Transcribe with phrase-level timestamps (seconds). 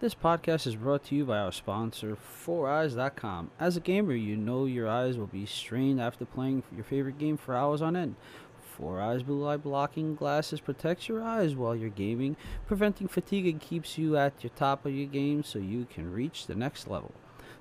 [0.00, 2.16] This podcast is brought to you by our sponsor,
[2.46, 3.50] 4eyes.com.
[3.60, 7.36] As a gamer, you know your eyes will be strained after playing your favorite game
[7.36, 8.14] for hours on end.
[8.78, 13.98] 4eyes blue light blocking glasses protects your eyes while you're gaming, preventing fatigue and keeps
[13.98, 17.12] you at your top of your game so you can reach the next level.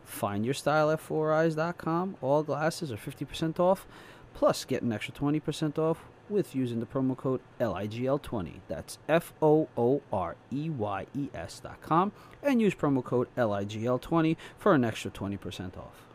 [0.06, 2.16] Find your style at 4eyes.com.
[2.22, 3.86] All glasses are 50% off,
[4.34, 8.60] plus get an extra 20% off with using the promo code LIGL20.
[8.68, 12.12] That's F O O R E Y E S dot com
[12.44, 16.06] and use promo code LIGL20 for an extra 20% off.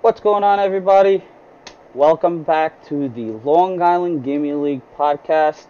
[0.00, 1.24] What's going on, everybody?
[1.94, 5.66] Welcome back to the Long Island Gaming League podcast.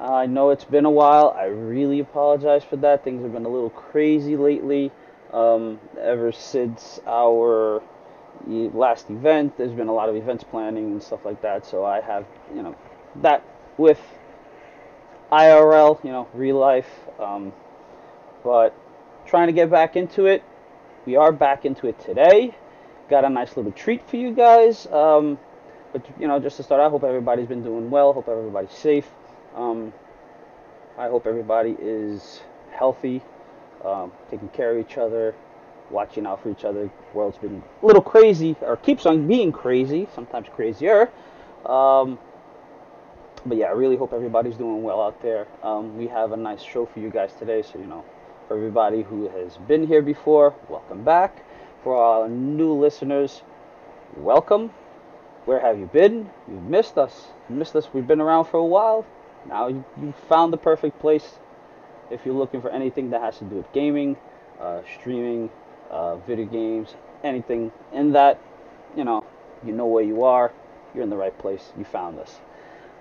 [0.00, 1.36] Uh, I know it's been a while.
[1.36, 3.02] I really apologize for that.
[3.02, 4.92] Things have been a little crazy lately.
[5.32, 7.82] Um, ever since our
[8.46, 9.56] last event.
[9.56, 11.66] There's been a lot of events planning and stuff like that.
[11.66, 12.74] So I have, you know,
[13.16, 13.44] that
[13.76, 14.00] with
[15.30, 16.88] IRL, you know, real life.
[17.18, 17.52] Um,
[18.44, 18.74] but
[19.26, 20.42] trying to get back into it.
[21.06, 22.54] We are back into it today.
[23.08, 24.86] Got a nice little treat for you guys.
[24.86, 25.38] Um,
[25.92, 28.12] but you know, just to start, I hope everybody's been doing well.
[28.12, 29.08] Hope everybody's safe.
[29.54, 29.92] Um,
[30.98, 32.40] I hope everybody is
[32.72, 33.22] healthy,
[33.84, 35.34] um, taking care of each other,
[35.90, 36.84] watching out for each other.
[36.84, 41.10] The world's been a little crazy, or keeps on being crazy, sometimes crazier.
[41.66, 42.18] Um,
[43.46, 45.46] but yeah, I really hope everybody's doing well out there.
[45.62, 48.04] Um, we have a nice show for you guys today, so you know,
[48.46, 51.44] for everybody who has been here before, welcome back.
[51.84, 53.42] For our new listeners,
[54.16, 54.70] welcome.
[55.44, 56.28] Where have you been?
[56.48, 57.28] You've missed us.
[57.48, 57.88] You missed us.
[57.92, 59.06] We've been around for a while.
[59.48, 61.38] Now you, you found the perfect place
[62.10, 64.16] if you're looking for anything that has to do with gaming,
[64.60, 65.50] uh, streaming,
[65.90, 66.94] uh, video games,
[67.24, 68.40] anything in that,
[68.96, 69.24] you know,
[69.64, 70.52] you know where you are,
[70.94, 72.38] you're in the right place, you found us.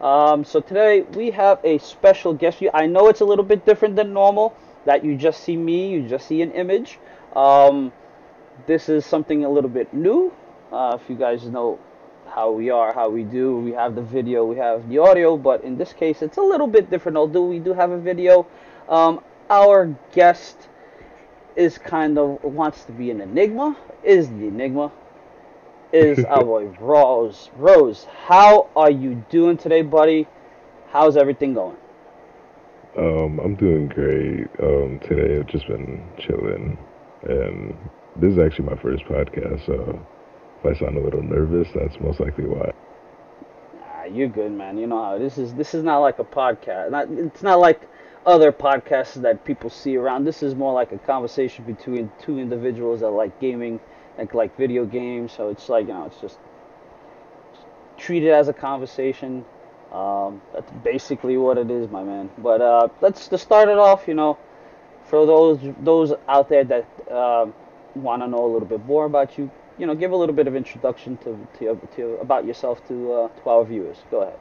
[0.02, 2.62] Um, so today we have a special guest.
[2.74, 6.08] I know it's a little bit different than normal, that you just see me, you
[6.08, 7.00] just see an image.
[7.36, 7.92] Um,
[8.68, 10.34] this is something a little bit new.
[10.72, 11.80] Uh, if you guys know
[12.30, 15.64] how we are, how we do, we have the video, we have the audio, but
[15.64, 17.18] in this case it's a little bit different.
[17.18, 18.46] Although we do have a video,
[18.90, 20.68] um, our guest
[21.58, 23.76] is kind of wants to be an enigma.
[24.04, 24.92] Is the enigma?
[25.92, 27.50] Is our boy Rose?
[27.58, 30.28] Rose, how are you doing today, buddy?
[30.90, 31.76] How's everything going?
[32.98, 34.48] Um, I'm doing great.
[34.62, 36.78] Um, today I've just been chilling,
[37.24, 37.76] and
[38.16, 39.66] this is actually my first podcast.
[39.66, 40.06] So
[40.60, 42.72] if I sound a little nervous, that's most likely why.
[43.80, 44.78] Nah, you're good, man.
[44.78, 45.54] You know how this is.
[45.54, 46.92] This is not like a podcast.
[46.92, 47.88] Not, it's not like
[48.28, 50.26] other podcasts that people see around.
[50.26, 53.80] This is more like a conversation between two individuals that like gaming,
[54.18, 55.32] like like video games.
[55.32, 56.38] So it's like you know, it's just,
[57.54, 57.66] just
[57.98, 59.46] treat it as a conversation.
[59.94, 62.30] Um, that's basically what it is, my man.
[62.38, 64.08] But uh, let's to start it off.
[64.08, 64.38] You know,
[65.06, 67.46] for those those out there that uh,
[67.96, 70.48] want to know a little bit more about you, you know, give a little bit
[70.48, 73.98] of introduction to to, to about yourself to uh, to our viewers.
[74.12, 74.40] Go ahead.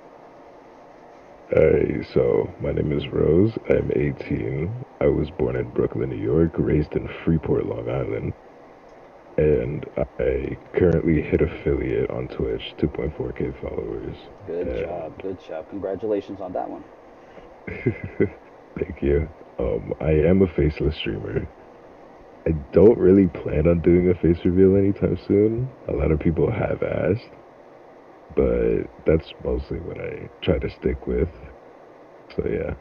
[1.50, 3.52] Hey, so my name is Rose.
[3.70, 4.68] I'm 18.
[5.00, 8.32] I was born in Brooklyn, New York, raised in Freeport, Long Island.
[9.36, 9.86] And
[10.18, 14.16] I currently hit affiliate on Twitch, 2.4k followers.
[14.48, 15.70] Good and job, good job.
[15.70, 16.82] Congratulations on that one.
[18.80, 19.28] Thank you.
[19.60, 21.46] Um, I am a faceless streamer.
[22.44, 25.70] I don't really plan on doing a face reveal anytime soon.
[25.86, 27.30] A lot of people have asked
[28.36, 31.30] but that's mostly what I try to stick with.
[32.36, 32.74] So yeah.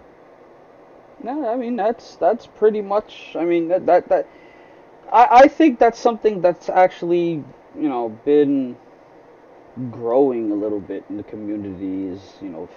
[1.24, 3.36] No, I mean that's that's pretty much.
[3.36, 4.28] I mean that that that.
[5.12, 7.44] I I think that's something that's actually
[7.76, 8.78] you know been
[9.92, 12.08] growing a little bit in the community.
[12.14, 12.70] Is you know,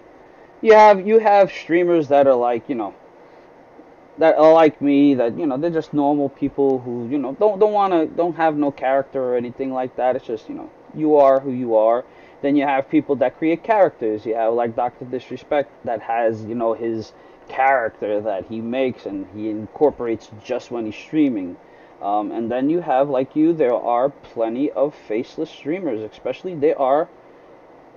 [0.62, 2.94] you have you have streamers that are like you know
[4.19, 7.59] that are like me that you know they're just normal people who you know don't
[7.59, 10.71] don't want to don't have no character or anything like that it's just you know
[10.94, 12.05] you are who you are
[12.43, 14.25] then you have people that create characters.
[14.25, 17.12] You have like Doctor Disrespect that has you know his
[17.49, 21.56] character that he makes and he incorporates just when he's streaming.
[22.00, 26.00] Um, and then you have like you, there are plenty of faceless streamers.
[26.00, 27.08] Especially there are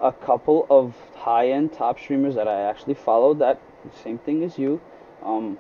[0.01, 3.33] a couple of high-end top streamers that I actually follow.
[3.35, 3.61] That
[4.03, 4.81] same thing as you.
[5.23, 5.59] Um,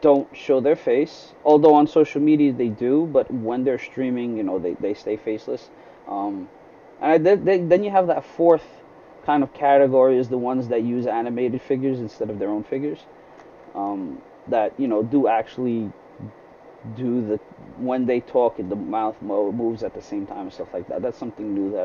[0.00, 3.08] don't show their face, although on social media they do.
[3.12, 5.70] But when they're streaming, you know, they, they stay faceless.
[6.08, 6.48] Um,
[7.00, 8.64] and they, they, then you have that fourth
[9.24, 13.00] kind of category is the ones that use animated figures instead of their own figures.
[13.74, 15.92] Um, that you know do actually
[16.96, 17.36] do the
[17.78, 21.02] when they talk, the mouth moves at the same time and stuff like that.
[21.02, 21.84] That's something new that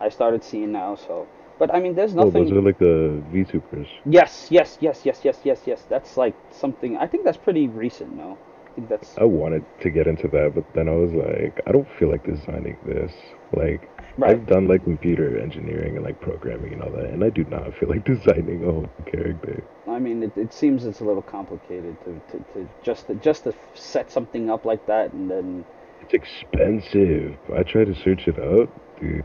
[0.00, 0.94] I I started seeing now.
[0.96, 1.26] So
[1.58, 2.44] But I mean, there's Oh, nothing.
[2.44, 3.88] those are like the VTubers.
[4.06, 5.82] Yes, yes, yes, yes, yes, yes, yes.
[5.88, 6.96] That's like something.
[6.96, 8.16] I think that's pretty recent.
[8.16, 11.60] No, I think that's I wanted to get into that, but then I was like,
[11.66, 13.12] I don't feel like designing this.
[13.52, 14.32] Like, right.
[14.32, 17.74] I've done like computer engineering and like programming and all that, and I do not
[17.78, 19.62] feel like designing a whole character.
[19.88, 23.44] I mean, it, it seems it's a little complicated to, to, to just to, just
[23.44, 25.64] to set something up like that and then
[26.02, 27.36] It's expensive.
[27.56, 28.70] I try to search it out,
[29.00, 29.24] dude.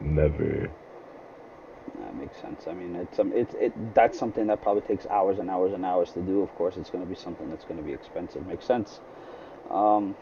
[0.00, 0.70] Never.
[2.00, 2.66] that makes sense.
[2.66, 5.84] I mean, it's um, it's it that's something that probably takes hours and hours and
[5.84, 6.42] hours to do.
[6.42, 8.46] Of course, it's going to be something that's going to be expensive.
[8.46, 9.00] Makes sense.
[9.70, 10.16] Um,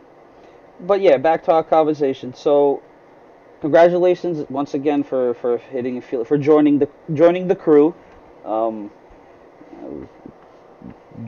[0.80, 2.34] but yeah, back to our conversation.
[2.34, 2.82] So,
[3.62, 7.94] congratulations once again for for hitting field for joining the joining the crew.
[8.44, 8.90] Um,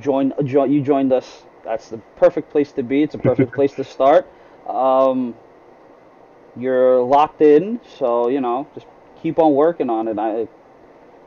[0.00, 1.44] join, join you joined us.
[1.64, 3.02] That's the perfect place to be.
[3.04, 4.26] It's a perfect place to start.
[4.66, 5.36] Um,
[6.56, 8.86] you're locked in, so you know just
[9.22, 10.18] keep on working on it.
[10.18, 10.48] I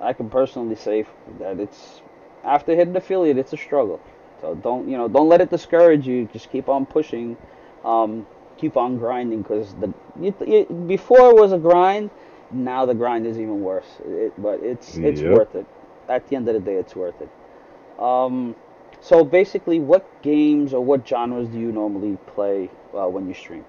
[0.02, 1.06] I can personally say
[1.40, 2.02] that it's
[2.44, 4.02] after hitting affiliate, it's a struggle.
[4.42, 6.26] So don't you know don't let it discourage you.
[6.34, 7.38] Just keep on pushing.
[7.86, 8.28] Um,
[8.58, 12.10] keep on grinding because the you, it, before it was a grind.
[12.50, 13.88] Now the grind is even worse.
[14.06, 15.32] It, but it's it's Yep.
[15.34, 15.66] worth it.
[16.08, 17.30] At the end of the day, it's worth it.
[18.02, 18.56] Um,
[19.02, 23.66] so basically, what games or what genres do you normally play uh, when you stream?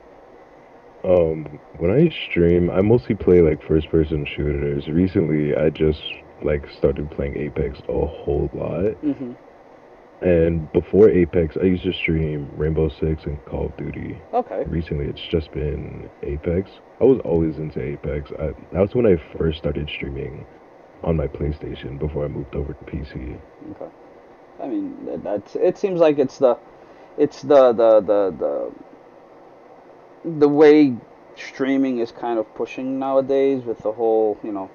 [1.05, 4.89] Um, when I stream, I mostly play like first person shooters.
[4.89, 6.03] Recently, I just
[6.43, 8.95] like started playing Apex a whole lot.
[9.03, 9.33] Mm-hmm.
[10.21, 14.19] And before Apex, I used to stream Rainbow Six and Call of Duty.
[14.35, 14.65] Okay.
[14.67, 16.71] Recently, it's just been Apex.
[17.01, 18.33] I was always into Apex.
[18.33, 20.45] I, that was when I first started streaming
[21.05, 23.39] on my PlayStation before I moved over to PC.
[23.71, 23.91] Okay.
[24.61, 25.55] I mean, that- that's.
[25.55, 26.59] It seems like it's the,
[27.17, 28.73] it's the the the the.
[30.25, 30.97] The way
[31.37, 34.69] streaming is kind of pushing nowadays with the whole, you know,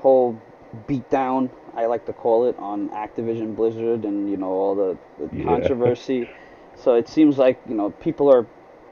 [0.00, 0.38] whole
[0.86, 5.36] beatdown, I like to call it, on Activision Blizzard and you know all the, the
[5.36, 5.44] Yeah.
[5.44, 6.28] controversy.
[6.76, 8.46] So it seems like you know people are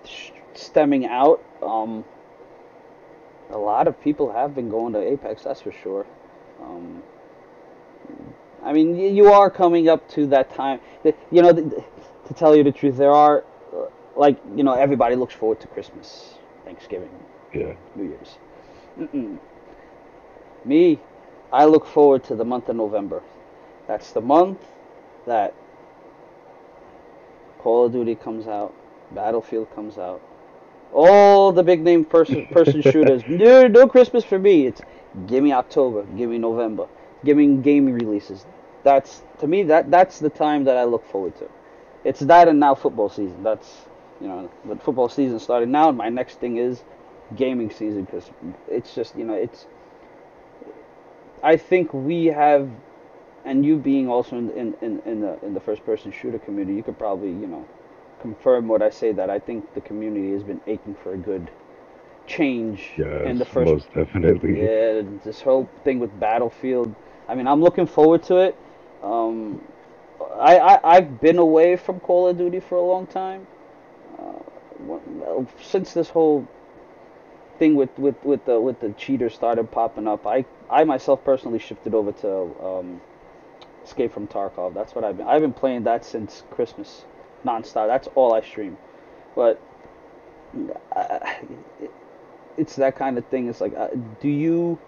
[0.05, 1.43] sh- stemming out.
[1.63, 2.05] Um,
[3.51, 6.07] a lot of people have been going to Apex, that's for sure.
[6.63, 7.03] Um,
[8.63, 10.81] I mean, y- you are coming up to that time.
[11.31, 13.45] You know, to tell you the truth, there are,
[13.75, 13.87] uh,
[14.17, 17.11] like, you know, everybody looks forward to Christmas, Thanksgiving,
[17.53, 17.75] Yeah.
[17.97, 18.39] New Year's.
[18.99, 19.39] Mm-mm.
[20.65, 21.01] Me,
[21.53, 23.23] I look forward to the month of November.
[23.87, 24.59] That's the month
[25.27, 25.55] that
[27.59, 28.75] Call of Duty comes out,
[29.13, 30.23] Battlefield comes out,
[30.93, 33.23] all the big name person person shooters.
[33.29, 34.67] No, no Christmas for me.
[34.67, 34.81] It's
[35.27, 36.87] give me October, give me November,
[37.25, 38.47] give me gaming releases.
[38.83, 41.49] That's to me that that's the time that I look forward to.
[42.05, 43.43] It's that and now football season.
[43.43, 43.87] That's
[44.21, 46.83] you know, with football season starting now, my next thing is
[47.37, 48.31] gaming season because
[48.69, 49.67] it's just you know it's.
[51.43, 52.69] I think we have,
[53.45, 56.77] and you being also in in, in, in the in the first person shooter community,
[56.77, 57.67] you could probably you know
[58.21, 61.51] confirm what I say that I think the community has been aching for a good
[62.27, 64.61] change Yes, in the first most definitely.
[64.63, 66.95] yeah, this whole thing with Battlefield.
[67.29, 68.57] I mean, I'm looking forward to it.
[69.03, 69.63] Um,
[70.39, 73.47] I, I I've been away from Call of Duty for a long time.
[74.19, 76.47] Uh, since this whole
[77.59, 81.59] thing with with with the with the cheaters started popping up, I I myself personally
[81.59, 83.01] shifted over to um,
[83.85, 84.73] Escape from Tarkov.
[84.75, 85.27] That's what I've been.
[85.27, 87.05] I've been playing that since Christmas,
[87.45, 87.89] nonstop.
[87.89, 88.77] That's all I stream.
[89.35, 89.61] But
[90.55, 91.91] it,
[92.57, 93.49] it's that kind of thing.
[93.49, 93.89] It's like, uh,
[94.21, 94.79] do you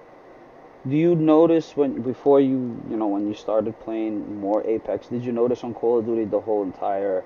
[0.89, 5.09] do you notice when before you you know when you started playing more Apex?
[5.09, 7.25] Did you notice on Call of Duty the whole entire?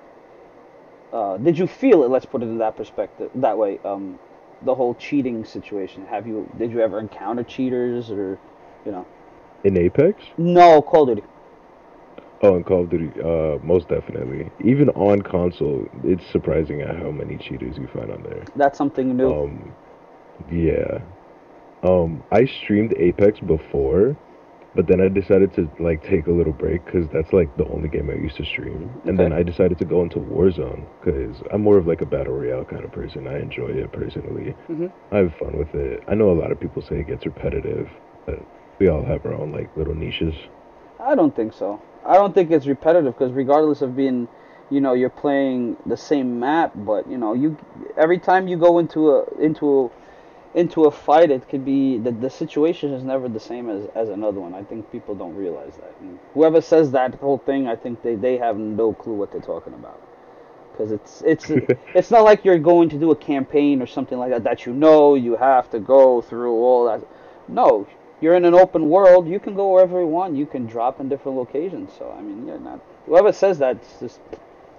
[1.13, 2.09] Uh, did you feel it?
[2.09, 3.31] Let's put it in that perspective.
[3.35, 4.19] That way, um,
[4.63, 6.05] the whole cheating situation.
[6.07, 8.39] Have you did you ever encounter cheaters or,
[8.87, 9.05] you know?
[9.65, 10.23] In Apex?
[10.37, 11.27] No, Call of Duty.
[12.41, 14.49] Oh, in Call of Duty, uh, most definitely.
[14.63, 18.45] Even on console, it's surprising at how many cheaters you find on there.
[18.55, 19.33] That's something new.
[19.33, 19.73] Um,
[20.51, 20.99] yeah.
[21.83, 24.15] Um, I streamed Apex before,
[24.75, 27.89] but then I decided to like take a little break because that's like the only
[27.89, 28.89] game I used to stream.
[29.05, 32.33] And then I decided to go into Warzone because I'm more of like a battle
[32.35, 33.27] royale kind of person.
[33.27, 34.55] I enjoy it personally.
[34.69, 34.91] Mhm.
[35.11, 36.03] I have fun with it.
[36.07, 37.89] I know a lot of people say it gets repetitive,
[38.27, 38.39] but
[38.79, 40.35] we all have our own like little niches.
[40.99, 41.81] I don't think so.
[42.05, 44.27] I don't think it's repetitive because regardless of being,
[44.69, 47.57] you know, you're playing the same map, but you know, you
[47.97, 49.89] every time you go into a into a
[50.57, 54.09] into a fight, it could be that the situation is never the same as as
[54.09, 54.53] another one.
[54.53, 55.93] I think people don't realize that.
[56.01, 59.41] And whoever says that whole thing, I think they they have no clue what they're
[59.41, 60.01] talking about.
[60.71, 61.49] Because it's it's
[61.95, 64.73] it's not like you're going to do a campaign or something like that that you
[64.73, 67.05] know you have to go through all that.
[67.47, 67.87] no,
[68.21, 69.27] you're in an open world.
[69.27, 70.35] You can go wherever you want.
[70.35, 71.91] You can drop in different locations.
[71.97, 72.79] So I mean, you're not.
[73.05, 74.19] Whoever says that just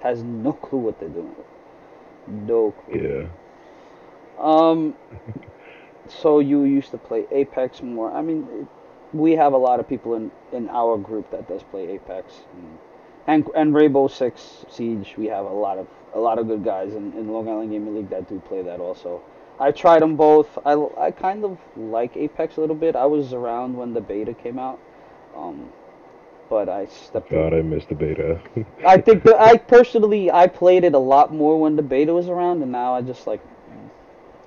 [0.00, 1.34] has no clue what they're doing.
[2.26, 3.28] No clue.
[4.38, 4.44] Yeah.
[4.44, 4.94] Um,
[6.08, 8.12] so you used to play Apex more.
[8.12, 8.66] I mean, it,
[9.12, 12.78] we have a lot of people in, in our group that does play Apex, and,
[13.26, 15.14] and and Rainbow Six Siege.
[15.16, 17.94] We have a lot of a lot of good guys in, in Long Island Gaming
[17.94, 19.22] League that do play that also.
[19.60, 20.58] I tried them both.
[20.64, 22.96] I, I kind of like Apex a little bit.
[22.96, 24.80] I was around when the beta came out,
[25.36, 25.70] um,
[26.48, 27.30] but I stepped.
[27.30, 28.40] God, I missed the beta.
[28.86, 32.28] I think that I personally I played it a lot more when the beta was
[32.28, 33.40] around, and now I just like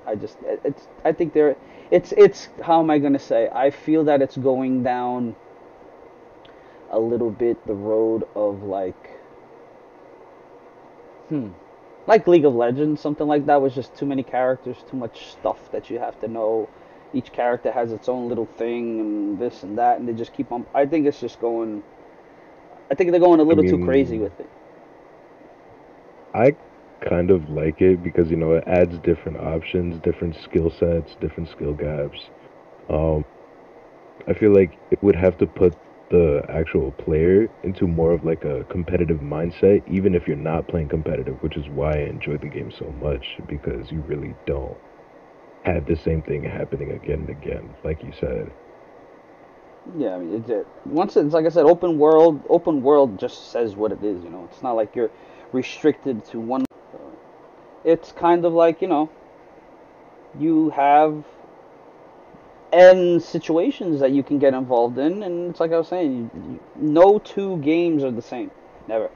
[0.06, 1.56] I just it's I think there
[1.92, 3.50] it's it's how am I gonna say?
[3.52, 5.36] I feel that it's going down
[6.92, 9.10] a little bit the road of like
[11.30, 11.50] hmm
[12.08, 15.72] like League of Legends, something like that was just too many characters, too much stuff
[15.72, 16.70] that you have to know.
[17.14, 20.52] Each character has its own little thing and this and that, and they just keep
[20.52, 20.66] on.
[20.74, 21.84] I think it's just going.
[22.90, 24.50] I think they're going a little too mean- crazy with it.
[26.34, 26.56] I
[27.02, 31.50] kind of like it because you know it adds different options, different skill sets, different
[31.50, 32.20] skill gaps.
[32.90, 33.26] Um,
[34.28, 35.76] I feel like it would have to put
[36.12, 40.90] the actual player into more of like a competitive mindset, even if you're not playing
[40.90, 44.78] competitive, which is why I enjoy the game so much because you really don't
[45.64, 48.52] have the same thing happening again and again, like you said.
[49.98, 52.44] Yeah, I mean, it's it, once it's like I said, open world.
[52.50, 54.24] Open world just says what it is.
[54.24, 55.12] You know, it's not like you're
[55.52, 56.66] restricted to one.
[57.84, 59.10] It's kind of like you know,
[60.38, 61.26] you have
[62.74, 66.42] end situations that you can get involved in, and it's like I was saying, you,
[66.52, 68.52] you, no two games are the same.
[68.88, 69.10] Never.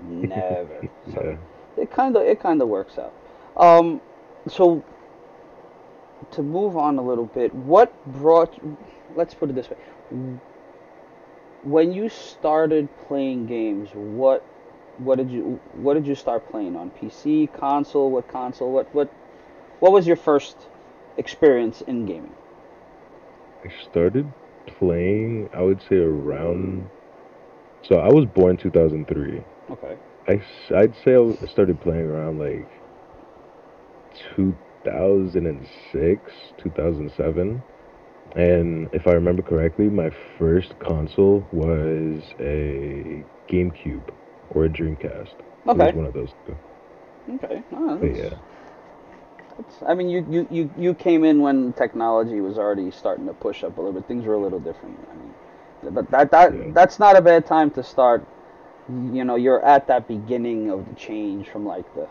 [0.00, 0.88] Never.
[1.14, 1.38] So
[1.76, 1.82] Yeah.
[1.82, 3.14] it kind of it kind of works out.
[3.56, 4.00] Um,
[4.46, 4.84] so
[6.32, 8.58] to move on a little bit, what brought?
[9.16, 9.76] Let's put it this way:
[11.62, 14.44] when you started playing games, what
[14.98, 18.10] what did you what did you start playing on PC, console?
[18.10, 18.72] What console?
[18.72, 19.12] What what
[19.80, 20.56] what was your first
[21.18, 22.34] experience in gaming?
[23.64, 24.32] I started
[24.78, 26.88] playing, I would say around.
[27.82, 29.42] So I was born 2003.
[29.70, 29.96] Okay.
[30.28, 30.42] I,
[30.76, 32.68] I'd say I started playing around like
[34.36, 37.62] 2006, 2007.
[38.36, 44.10] And if I remember correctly, my first console was a GameCube
[44.50, 45.34] or a Dreamcast.
[45.38, 45.86] It Okay.
[45.86, 46.56] was one of those two.
[47.30, 47.62] Okay.
[47.72, 48.34] Oh, But yeah.
[49.86, 53.64] I mean, you, you, you, you came in when technology was already starting to push
[53.64, 54.06] up a little bit.
[54.06, 54.98] Things were a little different.
[55.10, 55.34] I mean,
[55.94, 56.70] but that that Yeah.
[56.72, 58.26] that's not a bad time to start.
[58.88, 62.08] You know, you're at that beginning of the change from like the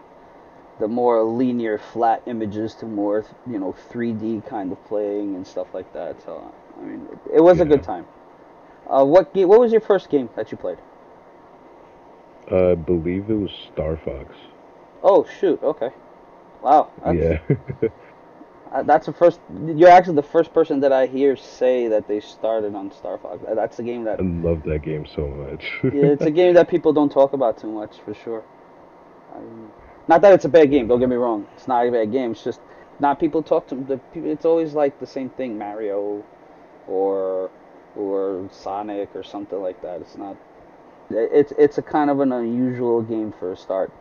[0.80, 5.74] the more linear, flat images to more you know 3D kind of playing and stuff
[5.74, 6.22] like that.
[6.22, 8.06] So I mean, it, it was a good time.
[8.90, 10.78] Uh, what ga- What was your first game that you played?
[12.50, 14.36] I believe it was Star Fox.
[15.04, 15.62] Oh shoot!
[15.62, 15.92] Okay.
[16.62, 16.92] Wow.
[17.04, 17.90] That's, yeah.
[18.72, 19.40] Uh, that's the first.
[19.66, 23.44] You're actually the first person that I hear say that they started on Star Fox.
[23.56, 24.20] That's a game that.
[24.20, 25.64] I love that game so much.
[25.84, 28.44] yeah, it's a game that people don't talk about too much, for sure.
[29.36, 29.72] Um,
[30.08, 30.88] not that it's a bad game.
[30.88, 31.48] Don't get me wrong.
[31.56, 32.32] It's not a bad game.
[32.32, 32.60] It's just
[33.00, 34.30] not people talk to the people.
[34.30, 36.24] It's always like the same thing, Mario,
[36.88, 37.50] or
[37.96, 40.02] or Sonic or something like that.
[40.02, 40.36] It's not.
[41.10, 43.92] It's it's a kind of an unusual game for a start.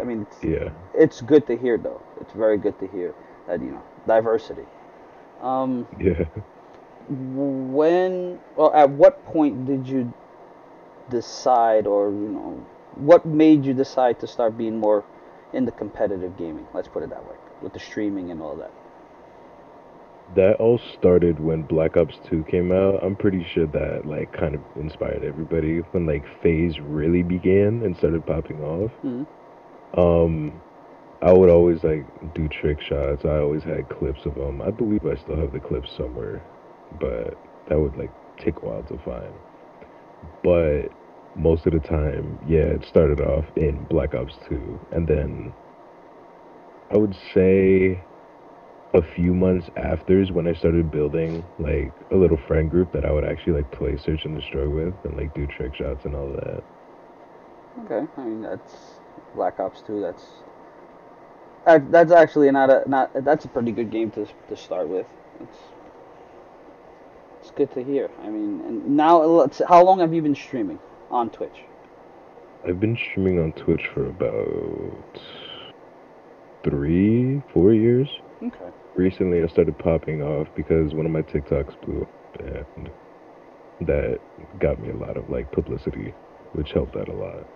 [0.00, 0.70] I mean, it's, yeah.
[0.94, 2.02] it's good to hear though.
[2.20, 3.14] It's very good to hear
[3.46, 4.66] that you know diversity.
[5.40, 6.24] Um, Yeah.
[7.08, 10.12] when or at what point did you
[11.10, 12.64] decide or you know
[12.94, 15.04] what made you decide to start being more
[15.52, 18.70] in the competitive gaming let's put it that way with the streaming and all that
[20.36, 23.02] That all started when Black Ops 2 came out.
[23.02, 27.94] I'm pretty sure that like kind of inspired everybody when like FaZe really began and
[27.96, 28.92] started popping off.
[29.04, 29.26] Mhm.
[29.96, 30.60] Um
[31.22, 33.24] I would always like do trick shots.
[33.24, 34.60] I always had clips of them.
[34.60, 36.42] I believe I still have the clips somewhere,
[37.00, 37.34] but
[37.68, 39.32] that would like take a while to find.
[40.42, 40.88] But
[41.36, 45.52] most of the time, yeah, it started off in Black Ops 2 and then
[46.90, 48.02] I would say
[48.94, 53.04] a few months after is when I started building like a little friend group that
[53.04, 56.14] I would actually like play search and destroy with and like do trick shots and
[56.14, 56.62] all that.
[57.80, 59.00] okay i mean that's
[59.34, 60.26] black ops 2 that's
[61.90, 65.06] that's actually not a not that's a pretty good game to to start with
[65.40, 65.58] it's
[67.40, 70.78] it's good to hear i mean and now let's how long have you been streaming
[71.10, 71.64] on twitch
[72.66, 75.20] I've been streaming on Twitch for about
[76.62, 78.08] three, four years.
[78.40, 78.70] Okay.
[78.94, 82.88] Recently, I started popping off because one of my TikToks blew up, and
[83.88, 84.20] that
[84.60, 86.14] got me a lot of like publicity,
[86.52, 87.48] which helped out a lot.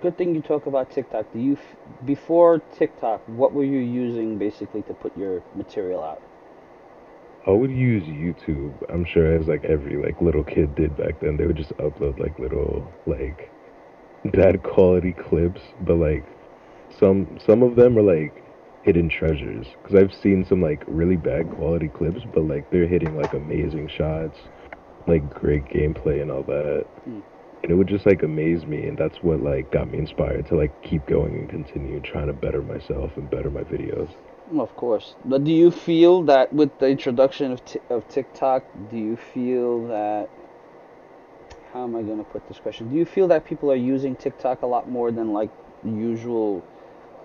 [0.00, 1.32] Good thing you talk about TikTok.
[1.32, 1.58] Do you
[2.04, 6.22] before TikTok, what were you using basically to put your material out?
[7.46, 8.74] I would use YouTube.
[8.92, 11.36] I'm sure as like every like little kid did back then.
[11.36, 13.50] They would just upload like little like
[14.32, 16.24] bad quality clips, but like
[16.98, 18.42] some some of them are like
[18.82, 23.16] hidden treasures because I've seen some like really bad quality clips, but like they're hitting
[23.16, 24.38] like amazing shots,
[25.06, 26.86] like great gameplay and all that.
[27.04, 27.20] Hmm.
[27.62, 30.56] And it would just like amaze me, and that's what like got me inspired to
[30.56, 34.08] like keep going and continue trying to better myself and better my videos.
[34.56, 35.16] Of course.
[35.24, 39.88] But do you feel that with the introduction of t- of TikTok, do you feel
[39.88, 40.30] that
[41.72, 42.88] how am I going to put this question?
[42.88, 45.50] Do you feel that people are using TikTok a lot more than like
[45.84, 46.64] usual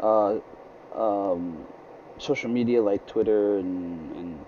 [0.02, 0.40] uh,
[0.94, 1.66] um,
[2.18, 4.46] social media like Twitter and, and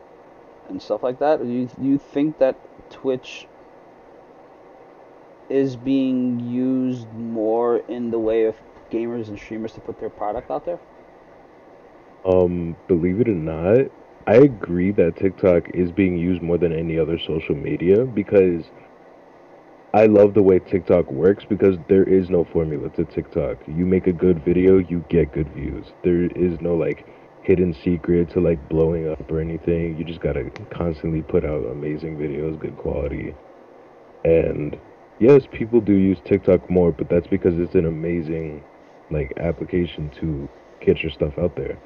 [0.69, 1.41] and stuff like that?
[1.41, 2.57] Do you do you think that
[2.89, 3.47] Twitch
[5.49, 8.55] is being used more in the way of
[8.91, 10.79] gamers and streamers to put their product out there?
[12.25, 13.91] Um, believe it or not,
[14.25, 18.63] I agree that TikTok is being used more than any other social media because
[19.93, 23.57] I love the way TikTok works because there is no formula to TikTok.
[23.67, 25.85] You make a good video, you get good views.
[26.03, 27.05] There is no like
[27.43, 29.97] hidden secret to like blowing up or anything.
[29.97, 33.35] You just gotta constantly put out amazing videos, good quality.
[34.23, 34.79] And
[35.19, 38.63] yes, people do use TikTok more, but that's because it's an amazing
[39.11, 40.49] like application to
[40.81, 41.77] get your stuff out there.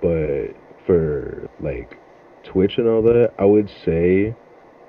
[0.00, 0.56] But
[0.86, 1.98] for like
[2.44, 4.34] Twitch and all that, I would say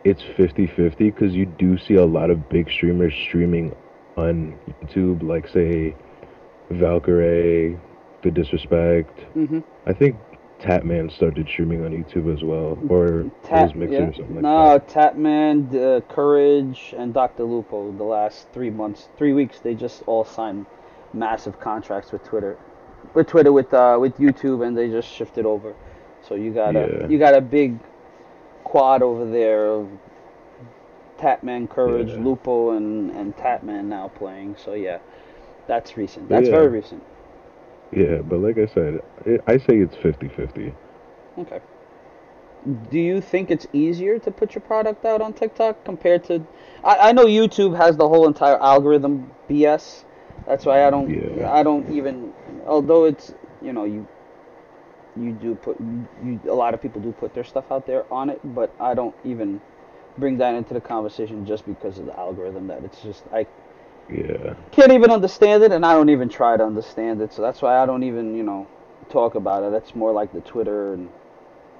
[0.03, 3.75] it's 50-50 because you do see a lot of big streamers streaming
[4.17, 5.95] on YouTube, like say
[6.71, 7.79] Valkyrae,
[8.23, 9.17] The Disrespect.
[9.35, 9.59] Mm-hmm.
[9.85, 10.15] I think
[10.59, 14.07] Tatman started streaming on YouTube as well, or Tap, mixer yeah.
[14.07, 14.87] or something like no, that.
[14.87, 17.43] Tatman, uh, Courage, and Dr.
[17.43, 17.91] Lupo.
[17.93, 20.65] The last three months, three weeks, they just all signed
[21.13, 22.57] massive contracts with Twitter,
[23.13, 25.73] with Twitter, with uh, with YouTube, and they just shifted over.
[26.27, 27.07] So you got a Yeah.
[27.07, 27.79] you got a big
[28.65, 29.87] quad over there of
[31.17, 32.19] Tapman, Courage, Yeah.
[32.23, 34.55] Lupo, and and Tatman now playing.
[34.57, 34.99] So yeah,
[35.67, 36.27] that's recent.
[36.27, 37.01] That's very recent.
[37.91, 40.73] Yeah, but like I said, I I say it's 50-50.
[41.39, 41.59] Okay.
[42.91, 46.45] Do you think it's easier to put your product out on TikTok compared to?
[46.83, 50.03] I, I know YouTube has the whole entire algorithm BS.
[50.45, 51.09] That's why I don't.
[51.09, 51.51] Yeah.
[51.51, 52.33] I don't even.
[52.65, 54.07] Although it's you know you.
[55.15, 56.39] You do put you.
[56.47, 59.15] A lot of people do put their stuff out there on it, but I don't
[59.23, 59.61] even
[60.17, 62.67] bring that into the conversation just because of the algorithm.
[62.67, 63.47] That it's just I
[64.11, 64.53] Yeah.
[64.71, 67.33] can't even understand it, and I don't even try to understand it.
[67.33, 68.67] So that's why I don't even, you know,
[69.09, 69.71] talk about it.
[69.71, 71.09] That's more like the Twitter and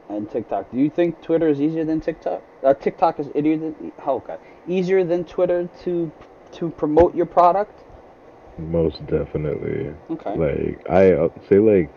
[0.09, 0.71] and TikTok.
[0.71, 2.41] Do you think Twitter is easier than TikTok?
[2.63, 4.37] Uh, TikTok is easier than oh, okay,
[4.67, 6.11] easier than Twitter to
[6.53, 7.83] to promote your product?
[8.57, 9.93] Most definitely.
[10.09, 10.35] Okay.
[10.35, 11.89] Like I up- say like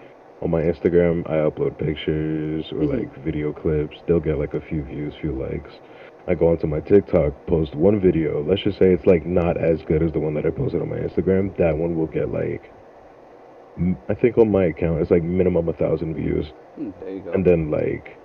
[0.43, 2.99] on my Instagram I upload pictures or Mhm.
[3.01, 3.97] like video clips.
[4.07, 5.73] They'll get like a few views, few likes.
[6.29, 8.45] I go onto my TikTok, post one video.
[8.45, 10.89] Let's just say it's like not as good as the one that I posted on
[10.89, 11.57] my Instagram.
[11.59, 12.71] That one will get like
[14.09, 17.33] I think on my account it's like minimum a thousand views, Hmm, there you go.
[17.33, 18.17] and then like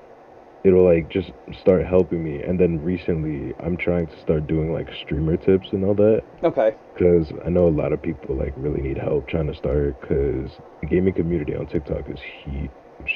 [0.64, 1.32] it'll like just
[1.62, 2.44] start helping me.
[2.44, 6.76] And then recently I'm trying to start doing like streamer tips and all that okay.
[6.94, 10.52] because I know a lot of people like really need help trying to start because
[10.82, 12.70] the gaming community on TikTok is huge,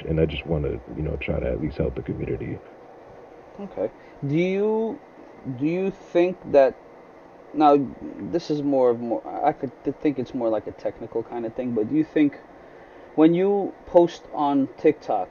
[0.08, 2.58] and I just want to you know try to at least help the community.
[3.60, 3.92] Okay.
[4.28, 5.00] Do you
[5.58, 6.76] do you think that
[7.54, 7.84] now
[8.32, 11.54] this is more of more I could think it's more like a technical kind of
[11.56, 12.38] thing, but do you think
[13.16, 15.28] when you post on TikTok,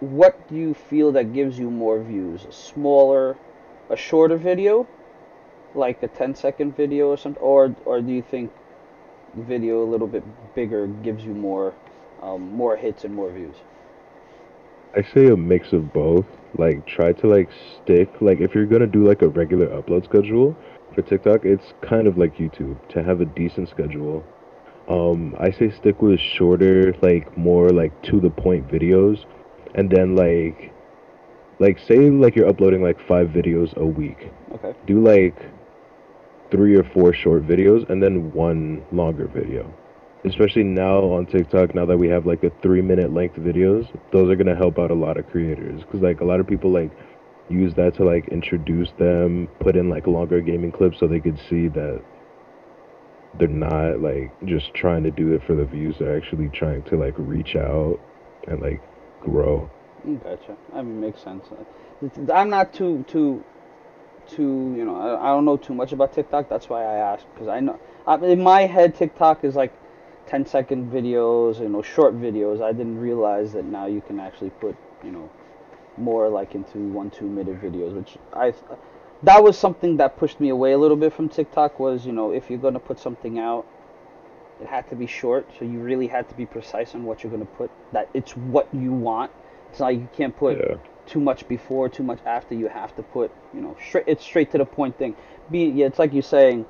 [0.00, 2.44] what do you feel that gives you more views?
[2.46, 3.36] A smaller,
[3.90, 4.88] a shorter video,
[5.74, 8.50] like a 10 second video or something, or or do you think
[9.36, 10.24] video a little bit
[10.54, 11.74] bigger gives you more
[12.22, 13.56] um, more hits and more views?
[14.96, 16.39] I say a mix of both.
[16.58, 20.56] Like try to like stick like if you're gonna do like a regular upload schedule
[20.94, 24.24] for TikTok, it's kind of like YouTube to have a decent schedule.
[24.88, 29.24] Um, I say stick with shorter, like more like to the point videos,
[29.74, 30.72] and then like
[31.60, 34.30] like say like you're uploading like five videos a week.
[34.52, 34.74] Okay.
[34.86, 35.36] do like
[36.50, 39.72] three or four short videos and then one longer video.
[40.24, 44.30] Especially now on TikTok, now that we have like a three minute length videos, those
[44.30, 45.82] are gonna help out a lot of creators.
[45.90, 46.90] Cause like a lot of people like
[47.48, 51.38] use that to like introduce them, put in like longer gaming clips so they could
[51.48, 52.02] see that
[53.38, 55.96] they're not like just trying to do it for the views.
[55.98, 57.98] They're actually trying to like reach out
[58.46, 58.82] and like
[59.20, 59.70] grow.
[60.22, 60.56] Gotcha.
[60.74, 61.46] I mean, makes sense.
[61.50, 63.44] Uh, I'm not too too
[64.28, 66.48] too you know I, don't know too much about TikTok.
[66.48, 67.78] That's why I asked because I know
[68.22, 69.72] in my head TikTok is like
[70.30, 72.62] 10 second videos, you know, short videos.
[72.62, 75.30] I didn't realize that now you can actually put you know
[75.96, 78.54] more like into one two minute videos, which I
[79.22, 81.80] that was something that pushed me away a little bit from TikTok.
[81.80, 83.66] Was you know if you're gonna put something out
[84.60, 87.32] it had to be short, so you really had to be precise on what you're
[87.32, 87.70] going to put.
[87.92, 89.30] That it's what you want.
[89.70, 90.76] It's like you can't put Yeah.
[91.06, 92.54] too much before, too much after.
[92.54, 94.04] You have to put, you know, straight.
[94.06, 95.16] It's straight to the point thing.
[95.50, 96.66] Be yeah, it's like you're saying,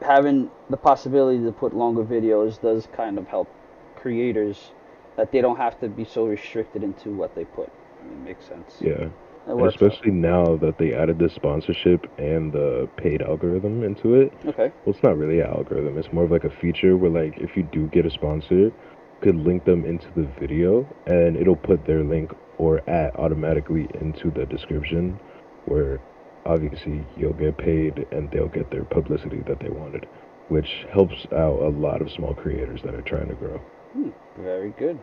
[0.00, 3.48] having the possibility to put longer videos does kind of help
[3.96, 4.72] creators
[5.16, 7.70] that they don't have to be so restricted into what they put.
[8.00, 8.76] I mean, it makes sense.
[8.80, 9.08] Yeah.
[9.46, 9.74] Works.
[9.74, 9.82] out.
[9.82, 14.32] especially now that they added the sponsorship and the paid algorithm into it.
[14.46, 14.70] Okay.
[14.84, 15.98] Well, it's not really an algorithm.
[15.98, 18.72] It's more of like a feature where, like, if you do get a sponsor, you
[19.20, 24.30] could link them into the video, and it'll put their link or at automatically into
[24.30, 25.18] the description,
[25.64, 26.00] where
[26.44, 30.06] obviously you'll get paid and they'll get their publicity that they wanted,
[30.48, 33.58] which helps out a lot of small creators that are trying to grow.
[33.92, 34.98] Hmm, very good.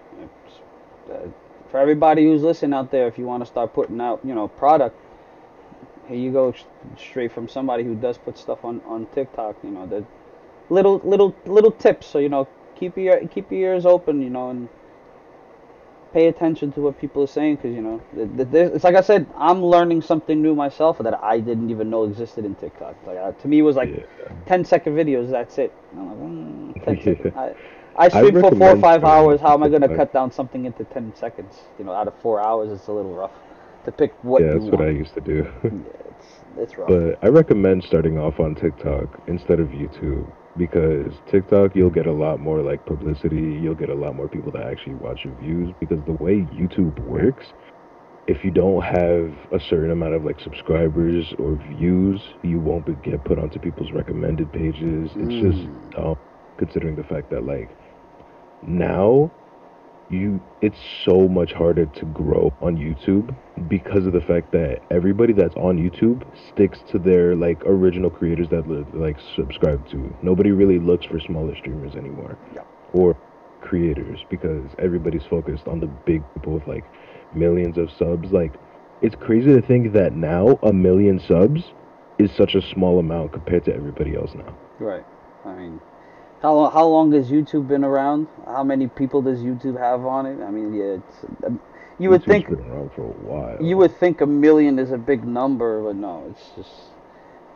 [1.12, 1.18] Uh,
[1.70, 4.48] for everybody who's listening out there, if you want to start putting out, you know,
[4.48, 4.98] product,
[6.08, 6.64] here you go, sh-
[6.98, 9.58] straight from somebody who does put stuff on on TikTok.
[9.64, 10.04] You know, the
[10.70, 12.08] little little little tips.
[12.08, 14.22] So you know, keep your keep your ears open.
[14.22, 14.70] You know, and
[16.14, 18.96] pay attention to what people are saying because you know, th- th- there's- it's like
[18.96, 22.96] I said, I'm learning something new myself that I didn't even know existed in TikTok.
[23.06, 24.34] Like uh, to me, it was like Yeah.
[24.48, 25.30] 10 second videos.
[25.30, 25.74] That's it.
[25.98, 27.32] I'm like, mm, 10 Yeah.
[27.98, 29.42] I, I stream for four or five hours.
[29.42, 31.56] How am I going to cut down something into 10 seconds?
[31.78, 33.32] You know, out of four hours, it's a little rough
[33.86, 34.74] to pick what yeah, that's want.
[34.80, 35.48] what I used to do.
[35.64, 35.70] Yeah,
[36.10, 36.88] it's, it's rough.
[36.90, 42.14] But I recommend starting off on TikTok instead of YouTube because TikTok you'll get a
[42.14, 45.74] lot more like publicity, you'll get a lot more people that actually watch your views
[45.80, 47.54] because the way YouTube works,
[48.28, 52.96] if you don't have a certain amount of like subscribers or views, you won't be,
[52.96, 55.12] get put onto people's recommended pages.
[55.16, 55.90] It's just Mm.
[55.92, 56.16] dumb
[56.58, 57.78] considering the fact that like
[58.62, 59.32] now
[60.10, 63.34] you it's so much harder to grow on YouTube
[63.68, 68.50] because of the fact that everybody that's on YouTube sticks to their like original creators
[68.50, 70.14] that like subscribe to.
[70.22, 72.64] Nobody really looks for smaller streamers anymore Yeah.
[72.94, 73.16] or
[73.62, 76.86] creators because everybody's focused on the big people with like
[77.36, 78.32] millions of subs.
[78.32, 78.54] Like
[79.02, 81.64] it's crazy to think that now a million subs
[82.18, 84.58] is such a small amount compared to everybody else now.
[84.80, 85.06] right.
[85.46, 85.80] I mean,
[86.42, 88.28] how, how long has YouTube been around?
[88.46, 90.42] How many people does YouTube have on it?
[90.42, 91.60] I mean, yeah, it's, um,
[92.00, 93.58] you would YouTube's think been around for a while.
[93.64, 96.72] You would think a million is a big number, but no, it's just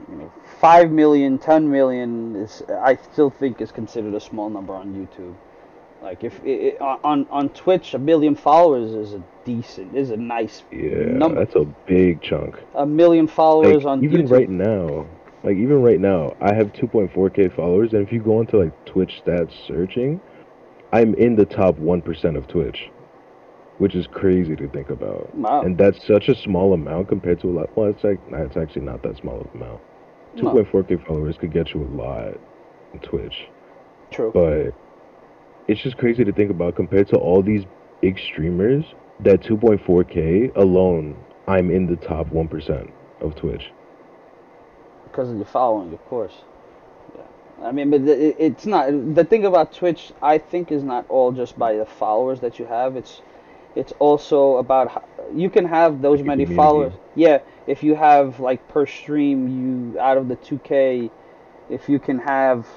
[0.09, 4.73] you know, five million, ten million is I still think is considered a small number
[4.73, 5.35] on YouTube.
[6.01, 10.17] Like if it, it, on on Twitch, a million followers is a decent, is a
[10.17, 11.39] nice Yeah, number.
[11.39, 12.59] that's a big chunk.
[12.75, 14.31] A million followers Like, on even YouTube.
[14.31, 15.05] right now,
[15.43, 19.21] like even right now, I have 2.4k followers, and if you go into like Twitch
[19.25, 20.21] stats searching,
[20.91, 22.89] I'm in the top one percent of Twitch,
[23.77, 25.35] which is crazy to think about.
[25.35, 25.61] Wow.
[25.61, 27.77] And that's such a small amount compared to a lot.
[27.77, 29.81] Well, it's like nah, it's actually not that small of an amount.
[30.37, 32.39] 2.4k followers could get you a lot
[32.93, 33.47] on Twitch,
[34.11, 34.31] True.
[34.33, 34.73] but
[35.67, 37.65] it's just crazy to think about compared to all these
[38.01, 38.83] big streamers.
[39.19, 41.15] That 2.4k alone,
[41.47, 43.71] I'm in the top one percent of Twitch.
[45.13, 46.33] Because of your following, of course.
[47.15, 47.67] Yeah.
[47.67, 50.11] I mean, but it, it's not the thing about Twitch.
[50.21, 52.95] I think is not all just by the followers that you have.
[52.95, 53.21] It's
[53.75, 56.55] it's also about how, you can have those many community.
[56.55, 56.93] followers.
[57.15, 61.11] Yeah, if you have like per stream, you out of the 2K,
[61.69, 62.67] if you can have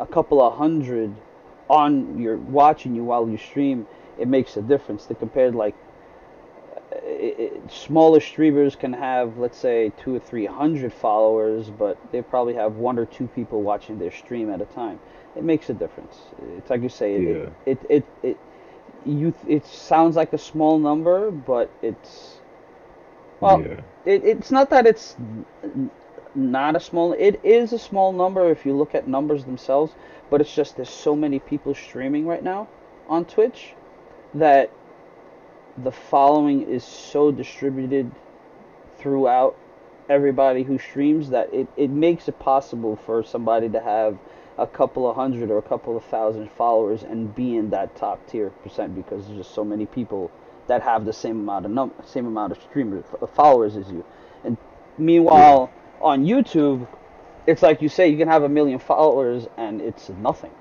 [0.00, 1.14] a couple of hundred
[1.68, 3.86] on your watching you while you stream,
[4.18, 5.04] it makes a difference.
[5.06, 5.76] To compare like
[6.92, 12.22] it, it, smaller streamers can have let's say two or three hundred followers, but they
[12.22, 14.98] probably have one or two people watching their stream at a time.
[15.36, 16.16] It makes a difference.
[16.56, 17.50] It's like you say, it, Yeah.
[17.66, 18.38] it, it, it,
[19.04, 22.40] you, it sounds like a small number, but it's
[23.40, 23.80] well, yeah.
[24.04, 25.16] it, it's not that it's
[26.34, 27.12] not a small.
[27.12, 29.94] It is a small number if you look at numbers themselves,
[30.30, 32.68] but it's just there's so many people streaming right now
[33.08, 33.74] on Twitch
[34.34, 34.70] that
[35.82, 38.10] the following is so distributed
[38.98, 39.56] throughout
[40.08, 44.18] everybody who streams that it, it makes it possible for somebody to have
[44.56, 48.26] a couple of hundred or a couple of thousand followers and be in that top
[48.28, 50.30] tier percent because there's just so many people
[50.66, 54.04] that have the same amount of num- same amount of streamers of followers as you.
[54.44, 54.56] And
[54.98, 56.88] meanwhile on YouTube,
[57.46, 60.52] it's like you say you can have a million followers and it's nothing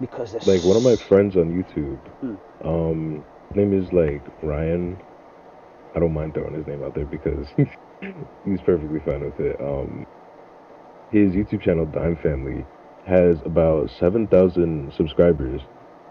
[0.00, 2.66] because there's Like one of my friends on YouTube, Hmm.
[2.66, 4.96] um, name is like Ryan.
[5.94, 9.60] I don't mind throwing his name out there because he's perfectly fine with it.
[9.60, 10.06] Um,
[11.10, 12.64] his YouTube channel Dime Family
[13.06, 15.60] has about seven thousand subscribers,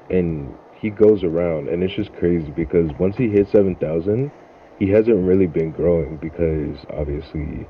[0.10, 4.32] and he goes around, and it's just crazy because once he hits seven thousand,
[4.78, 7.65] he hasn't really been growing because obviously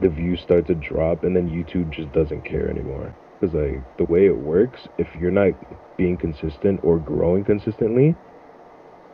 [0.00, 3.14] the views start to drop, and then YouTube just doesn't care anymore.
[3.40, 5.52] Because like the way it works, if you're not
[5.96, 8.14] being consistent or growing consistently,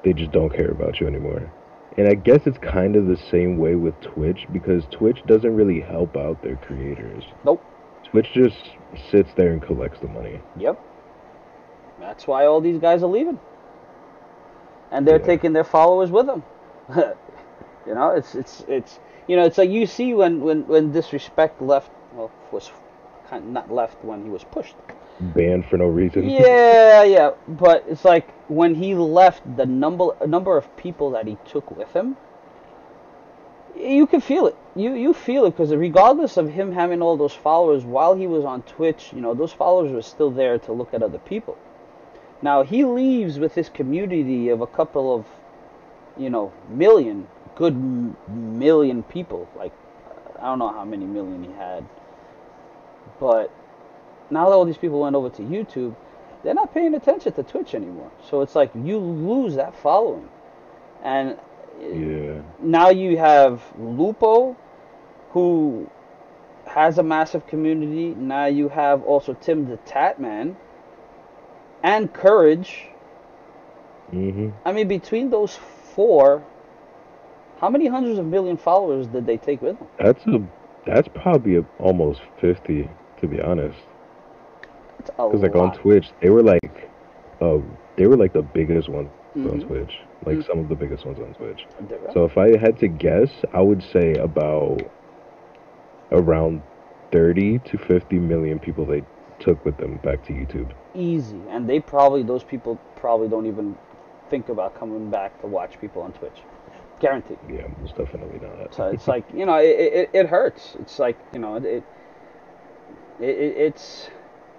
[0.05, 1.51] they just don't care about you anymore.
[1.97, 5.81] And I guess it's kind of the same way with Twitch because Twitch doesn't really
[5.81, 7.25] help out their creators.
[7.45, 7.65] Nope.
[8.11, 8.57] Twitch just
[9.11, 10.41] sits there and collects the money.
[10.59, 10.81] Yep.
[12.01, 13.39] That's why all these guys are leaving.
[14.91, 15.25] And they're Yeah.
[15.27, 16.43] taking their followers with them.
[17.87, 21.63] you know, it's it's it's you know, it's like you see when when when disrespect
[21.63, 22.71] left well was
[23.29, 24.77] kind of not left when he was pushed.
[25.21, 26.29] Banned for no reason.
[26.29, 31.39] Yeah, yeah, but it's like when he left, the number number of people that he
[31.45, 32.17] took with him,
[33.77, 34.57] you can feel it.
[34.75, 38.45] You you feel it because regardless of him having all those followers while he was
[38.45, 41.57] on Twitch, you know those followers were still there to look at other people.
[42.43, 45.27] Now he leaves with his community of a couple of,
[46.17, 49.49] you know, million, good m- million people.
[49.57, 49.73] Like
[50.41, 51.87] I don't know how many million he had,
[53.21, 53.51] but
[54.35, 55.95] now that all these people went over to YouTube,
[56.43, 58.11] they're not paying attention to Twitch anymore.
[58.29, 60.29] So it's like you lose that following.
[61.03, 61.39] And
[61.81, 62.43] Yeah.
[62.61, 64.57] now you have Lupo,
[65.31, 65.89] who
[66.67, 68.15] has a massive community.
[68.15, 70.57] Now you have also Tim the Tat Man
[71.83, 72.89] and Courage.
[74.13, 74.53] Mhm.
[74.65, 76.43] I mean, between those four,
[77.61, 79.89] how many hundreds of million followers did they take with them?
[79.99, 80.43] That's a
[80.87, 82.89] that's probably a, almost fifty
[83.21, 83.79] to be honest.
[84.99, 85.73] It's Because like on.
[85.75, 86.91] Twitch, they were like,
[87.41, 87.59] uh,
[87.97, 89.67] they were like the biggest ones on Mhm.
[89.67, 90.47] Twitch, like Mhm.
[90.47, 91.67] some of the biggest ones on Twitch.
[92.13, 94.81] So if I had to guess, I would say about
[96.13, 96.63] around
[97.11, 99.03] thirty to fifty million people they
[99.41, 100.71] took with them back to YouTube.
[100.95, 103.77] easy and they probably those people probably don't even
[104.31, 106.41] think about coming back to watch people on twitch
[107.01, 108.73] guaranteed Yeah, most definitely not.
[108.73, 111.85] so it's like you know it, it, it hurts it's like you know it, it,
[113.21, 114.09] it it's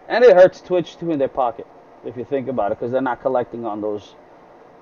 [0.09, 1.67] and it hurts twitch too in their pocket
[2.05, 4.15] if you think about it because they're not collecting on those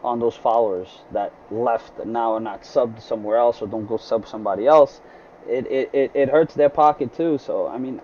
[0.04, 3.98] on those followers that left and now are not subbed somewhere else or don't go
[3.98, 5.02] sub somebody else
[5.48, 8.02] it, it, it, it hurts their pocket too so i mean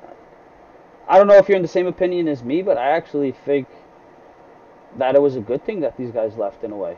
[1.09, 3.67] I don't know if you're in the same opinion as me, but I actually think
[4.97, 6.97] that it was a good thing that these guys left in a way.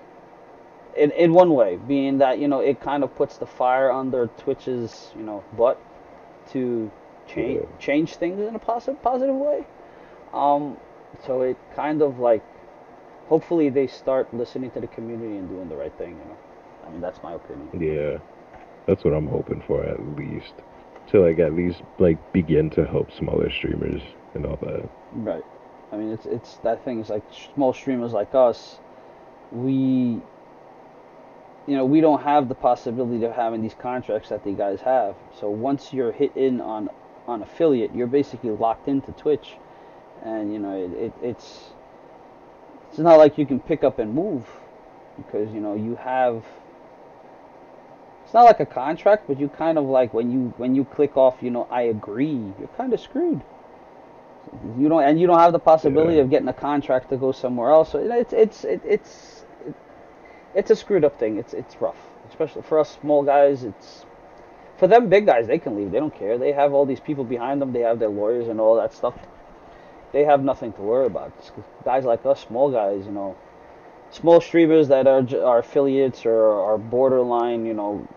[0.97, 4.27] In in one way, being that you know it kind of puts the fire under
[4.37, 5.81] Twitch's you know butt
[6.51, 6.91] to
[7.25, 7.77] change Yeah.
[7.79, 9.65] change things in a positive positive way.
[10.33, 10.77] Um,
[11.25, 12.43] so it kind of like
[13.27, 16.11] hopefully they start listening to the community and doing the right thing.
[16.11, 16.37] You know,
[16.85, 17.69] I mean that's my opinion.
[17.79, 18.19] Yeah,
[18.87, 20.53] that's what I'm hoping for at least.
[21.09, 24.01] To like at least like begin to help smaller streamers
[24.33, 24.89] and all that.
[25.13, 25.43] Right.
[25.91, 28.79] I mean, it's it's that thing is like small streamers like us.
[29.51, 30.21] We,
[31.67, 35.15] you know, we don't have the possibility of having these contracts that the guys have.
[35.37, 36.89] So once you're hit in on
[37.27, 39.57] on affiliate, you're basically locked into Twitch,
[40.23, 41.71] and you know it, it it's
[42.89, 44.45] it's not like you can pick up and move
[45.17, 46.43] because you know you have.
[48.23, 51.17] It's not like a contract, but you kind of like when you when you click
[51.17, 52.39] off, you know, I agree.
[52.59, 53.41] You're kind of screwed
[54.77, 56.21] you don't and you don't have the possibility Yeah.
[56.23, 57.91] of getting a contract to go somewhere else.
[57.91, 59.75] So it's it's it, it's it,
[60.55, 61.37] it's a screwed up thing.
[61.37, 61.97] It's it's rough,
[62.29, 63.63] especially for us small guys.
[63.63, 64.05] It's
[64.77, 65.47] for them big guys.
[65.47, 65.91] They can leave.
[65.91, 66.37] They don't care.
[66.37, 67.71] They have all these people behind them.
[67.71, 69.15] They have their lawyers and all that stuff.
[70.11, 71.31] They have nothing to worry about.
[71.39, 71.51] It's
[71.85, 73.37] guys like us, small guys, you know,
[74.11, 78.07] small streamers that are are affiliates or are borderline, you know,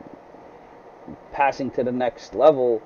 [1.32, 2.82] passing to the next level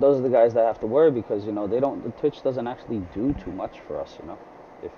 [0.00, 2.42] those are the guys that have to worry because you know they don't the Twitch
[2.42, 4.38] doesn't actually do too much for us you know
[4.82, 4.92] if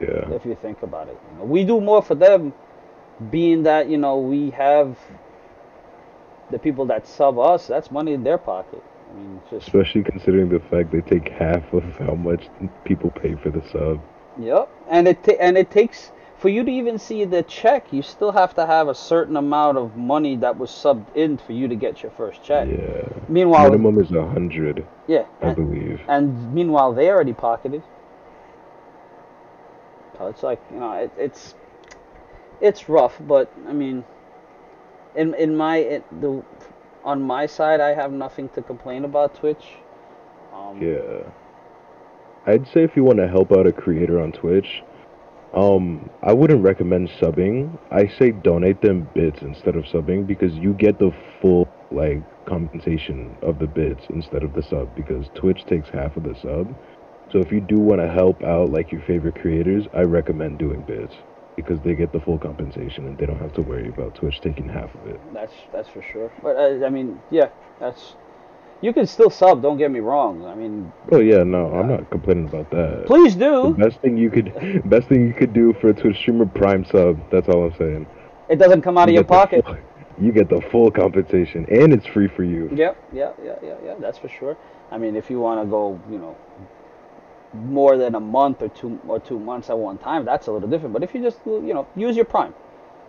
[0.00, 0.34] Yeah.
[0.34, 2.52] if you think about it you know we do more for them
[3.30, 4.98] being that you know we have
[6.50, 10.48] the people that sub us that's money in their pocket I mean just Especially considering
[10.48, 12.48] the fact they take half of how much
[12.84, 14.00] people pay for the sub.
[14.38, 17.92] Yep, and it ta- and it takes for you to even see the check.
[17.92, 21.52] You still have to have a certain amount of money that was subbed in for
[21.52, 22.66] you to get your first check.
[22.68, 23.08] Yeah.
[23.28, 26.00] Meanwhile, Minimum is a hundred, yeah, I and, believe.
[26.08, 27.82] and meanwhile they already pocketed.
[30.16, 31.54] So it's like you know it, it's
[32.60, 34.04] it's rough, but I mean,
[35.14, 36.42] in in my it, the
[37.04, 39.64] on my side, I have nothing to complain about Twitch.
[40.54, 41.24] Um, Yeah.
[42.46, 44.82] I'd say if you want to help out a creator on Twitch,
[45.54, 47.78] Um, I wouldn't recommend subbing.
[47.90, 51.12] I say donate them bits instead of subbing because you get the
[51.42, 56.22] full like compensation of the bits instead of the sub because Twitch takes half of
[56.22, 56.74] the sub.
[57.30, 60.80] So if you do want to help out like your favorite creators, I recommend doing
[60.80, 61.14] bits
[61.56, 64.68] because they get the full compensation and they don't have to worry about Twitch taking
[64.68, 65.20] half of it.
[65.32, 66.32] That's that's for sure.
[66.42, 68.14] But uh, I mean, yeah, that's
[68.80, 69.62] you can still sub.
[69.62, 70.44] Don't get me wrong.
[70.44, 73.04] I mean, Oh yeah, no, I'm not complaining about that.
[73.06, 73.74] please The do.
[73.74, 74.52] best thing you could,
[74.90, 77.18] best thing you could do for a Twitch streamer Prime sub.
[77.30, 78.06] That's all I'm saying.
[78.48, 79.64] It doesn't come out of your pocket.
[79.64, 79.76] full-
[80.20, 82.68] you get the full compensation, and it's free for you.
[82.74, 83.94] Yep, yeah, yeah, yeah, yeah.
[83.98, 84.58] That's for sure.
[84.90, 86.36] I mean, if you want to go, you know,
[87.54, 90.68] more than a month or two or two months at one time, that's a little
[90.68, 90.92] different.
[90.92, 92.54] But if you just, you know, use your Prime,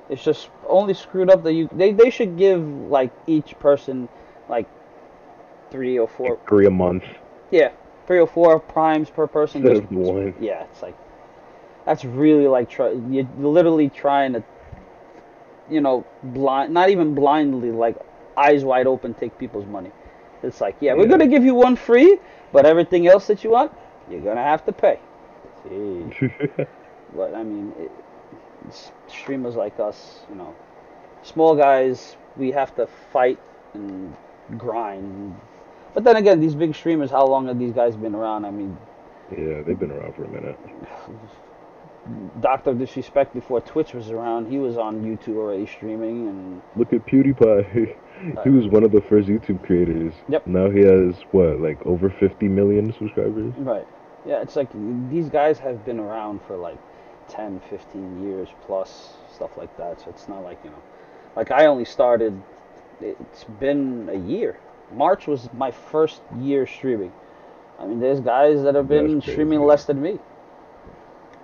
[0.10, 4.10] it's just only screwed up that you they they should give like each person
[4.49, 4.67] like
[5.71, 7.03] three or four, Three a month
[7.53, 7.71] yeah,
[8.08, 9.62] three or four primes per person.
[9.62, 10.34] Just, one.
[10.41, 10.97] yeah, it's like
[11.86, 14.43] that's really like try, you're literally trying to,
[15.69, 17.95] you know, blind, not even blindly, like
[18.36, 19.91] eyes wide open, take people's money.
[20.41, 22.17] It's like, yeah, we're gonna give you one free,
[22.51, 23.71] but everything else that you want,
[24.09, 24.99] you're gonna have to pay.
[25.63, 26.29] See,
[27.15, 27.91] but I mean, it,
[29.07, 30.55] streamers like us, you know,
[31.21, 33.39] small guys, we have to fight
[33.73, 34.15] and
[34.57, 35.35] grind.
[35.93, 38.45] But then again, these big streamers, how long have these guys been around?
[38.45, 38.77] I mean,
[39.31, 40.59] yeah, they've been around for a minute.
[42.41, 47.05] Doctor Disrespect before Twitch was around, he was on YouTube already streaming, and Look at
[47.05, 47.95] PewDiePie.
[48.43, 50.13] he was one of the first YouTube creators.
[50.29, 50.47] Yep.
[50.47, 53.53] Now he has what, like over 50 million subscribers.
[53.57, 53.88] right,
[54.25, 54.69] yeah, it's like
[55.09, 56.77] these guys have been around for like
[57.29, 59.99] 10, 15 years plus, stuff like that.
[60.01, 60.81] So it's not like you know,
[61.36, 62.41] like I only started.
[63.01, 64.59] It's been a year.
[64.93, 67.12] March was my first year streaming.
[67.79, 69.31] I mean, there's guys that have been crazy.
[69.31, 70.19] streaming less than me.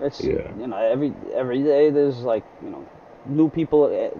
[0.01, 0.49] It's Yeah.
[0.57, 2.85] you know every every day there's like you know
[3.25, 3.89] new people.
[3.91, 4.11] eh,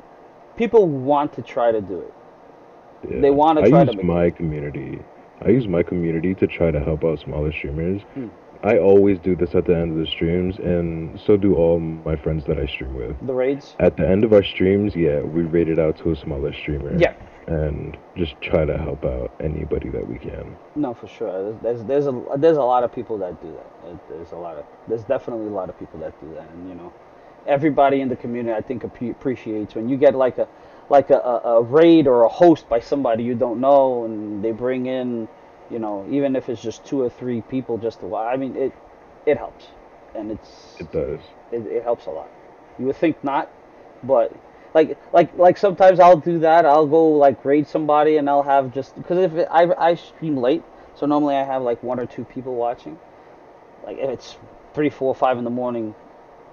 [0.57, 2.13] People want to try to do it.
[3.09, 3.21] Yeah.
[3.21, 4.99] They wanna try to I use my community.
[5.41, 8.01] I use my community to try to help out smaller streamers.
[8.13, 8.27] Hmm.
[8.61, 12.17] I always do this at the end of the streams, and so do all my
[12.17, 13.15] friends that I stream with.
[13.25, 13.73] The raids.
[13.79, 16.97] At the end of our streams, yeah, we rate it out to a smaller streamer.
[16.97, 17.13] Yeah.
[17.47, 20.57] And just try to help out anybody that we can.
[20.75, 21.53] No, for sure.
[21.61, 24.09] There's, there's there's a there's a lot of people that do that.
[24.09, 26.75] There's a lot of there's definitely a lot of people that do that, and you
[26.75, 26.93] know,
[27.47, 30.47] everybody in the community I think appreciates when you get like a
[30.89, 34.87] like a, a, raid or a host by somebody you don't know, and they bring
[34.87, 35.27] in,
[35.69, 38.33] you know, even if it's just two or three people just to watch.
[38.33, 38.73] I mean, it
[39.25, 39.65] it helps,
[40.15, 41.19] and it's It does.
[41.51, 42.29] it, it helps a lot.
[42.79, 43.51] You would think not,
[44.03, 44.33] but
[44.73, 46.65] like like like sometimes I'll do that.
[46.65, 50.37] I'll go like raid somebody and I'll have just because if it, I I stream
[50.37, 50.63] late,
[50.95, 52.97] so normally I have like one or two people watching.
[53.83, 54.37] Like if it's
[54.73, 55.95] three, four, five in the morning,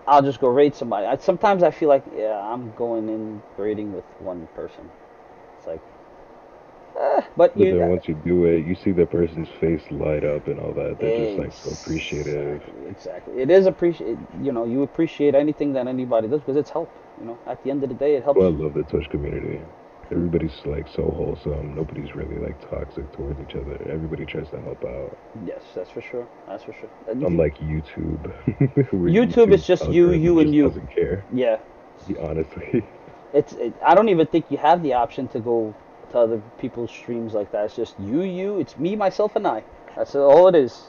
[0.06, 1.06] I'll just go raid somebody.
[1.06, 4.90] I, sometimes I feel like yeah, I'm going in raiding with one person.
[5.58, 5.80] It's like,
[6.98, 7.70] eh, but But you.
[7.70, 10.98] then once you do it, you see the person's face light up and all that.
[11.00, 12.62] They're just like so appreciative.
[12.62, 13.42] Exactly, Exactly.
[13.42, 14.18] It is appreciate.
[14.42, 16.90] You know, you appreciate anything that anybody does because it's help.
[17.20, 18.38] You know, at the end of the day, it helps.
[18.38, 19.60] Well, I love the Twitch community.
[20.10, 21.74] Everybody's like so wholesome.
[21.74, 23.76] Nobody's really like toxic towards each other.
[23.90, 25.16] Everybody tries to help out.
[25.44, 26.28] yes, that's for sure.
[26.46, 26.88] That's for sure.
[27.08, 28.22] Unlike YouTube.
[28.92, 30.68] where YouTube is just you, you, and you.
[30.68, 31.24] Doesn't care.
[31.32, 31.58] yeah,
[32.20, 32.84] Honestly.
[33.32, 33.52] it's.
[33.54, 35.74] It, I don't even think you have the option to go
[36.12, 37.64] to other people's streams like that.
[37.64, 38.60] It's just you, you.
[38.60, 39.64] It's me, myself, and I.
[39.96, 40.82] That's all it is.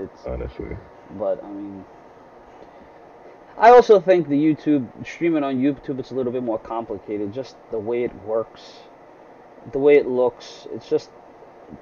[0.00, 0.26] It's.
[0.26, 0.76] Honestly.
[1.12, 1.84] But I mean,
[3.58, 7.32] I also think the YouTube streaming on YouTube it's a little bit more complicated.
[7.32, 8.80] Just the way it works,
[9.72, 10.66] the way it looks.
[10.72, 11.10] It's just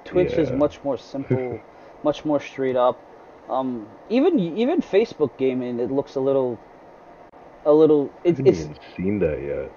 [0.05, 1.59] Twitch is much more simple,
[2.03, 2.99] much more straight up.
[3.49, 6.59] Um, even even Facebook gaming it looks a little,
[7.65, 8.11] a little.
[8.25, 9.71] I It, haven't it's even seen that yet.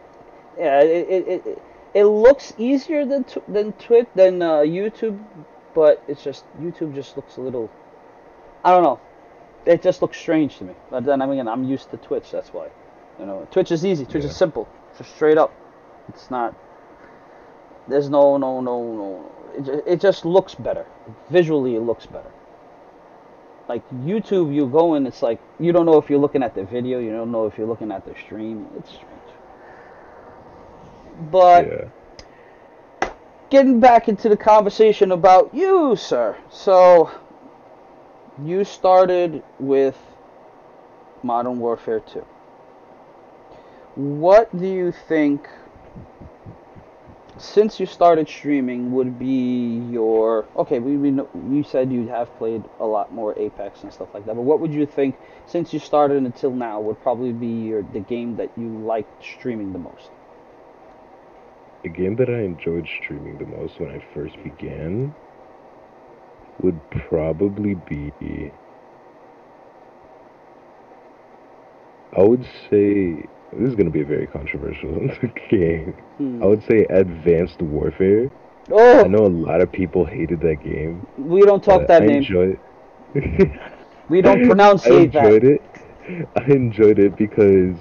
[0.58, 0.80] yeah.
[0.80, 1.62] It it, it, it,
[1.94, 5.18] it looks easier than tw- than Twitch than uh, YouTube,
[5.74, 7.70] but it's just YouTube just looks a little.
[8.64, 9.00] I don't know.
[9.66, 10.74] It just looks strange to me.
[10.90, 12.30] But then I mean, I'm used to Twitch.
[12.30, 12.68] That's why.
[13.18, 14.04] You know, Twitch is easy.
[14.06, 14.30] Twitch Yeah.
[14.30, 14.68] is simple.
[14.96, 15.52] Just straight up.
[16.08, 16.54] It's not.
[17.88, 19.32] There's no no no no.
[19.56, 20.86] It just, it just looks better.
[21.30, 22.30] Visually, it looks better.
[23.68, 26.64] Like YouTube, you go in, it's like you don't know if you're looking at the
[26.64, 26.98] video.
[26.98, 28.66] You don't know if you're looking at the stream.
[28.78, 29.06] It's strange.
[31.30, 31.66] But
[33.02, 33.10] yeah.
[33.50, 36.36] getting back into the conversation about you, sir.
[36.50, 37.10] So,
[38.44, 39.98] you started with
[41.22, 42.24] Modern Warfare 2.
[43.96, 45.48] What do you think
[47.40, 50.78] since you started streaming, would be your okay?
[50.78, 54.26] We, we know, you said you have played a lot more Apex and stuff like
[54.26, 57.82] that, but what would you think since you started until now would probably be your
[57.82, 60.10] the game that you liked streaming the most?
[61.82, 65.14] The game that I enjoyed streaming the most when I first began
[66.62, 68.12] would probably be.
[72.16, 75.08] I would say this is going to be a very controversial
[75.50, 75.92] game.
[76.18, 76.42] Hmm.
[76.42, 78.30] I would say Advanced Warfare.
[78.70, 81.06] Oh, I know a lot of people hated that game.
[81.18, 82.18] we don't talk that I name.
[82.18, 82.58] enjoyed
[84.08, 85.24] We don't I pronunciate that.
[85.24, 85.62] enjoyed it.
[86.36, 87.76] I enjoyed it because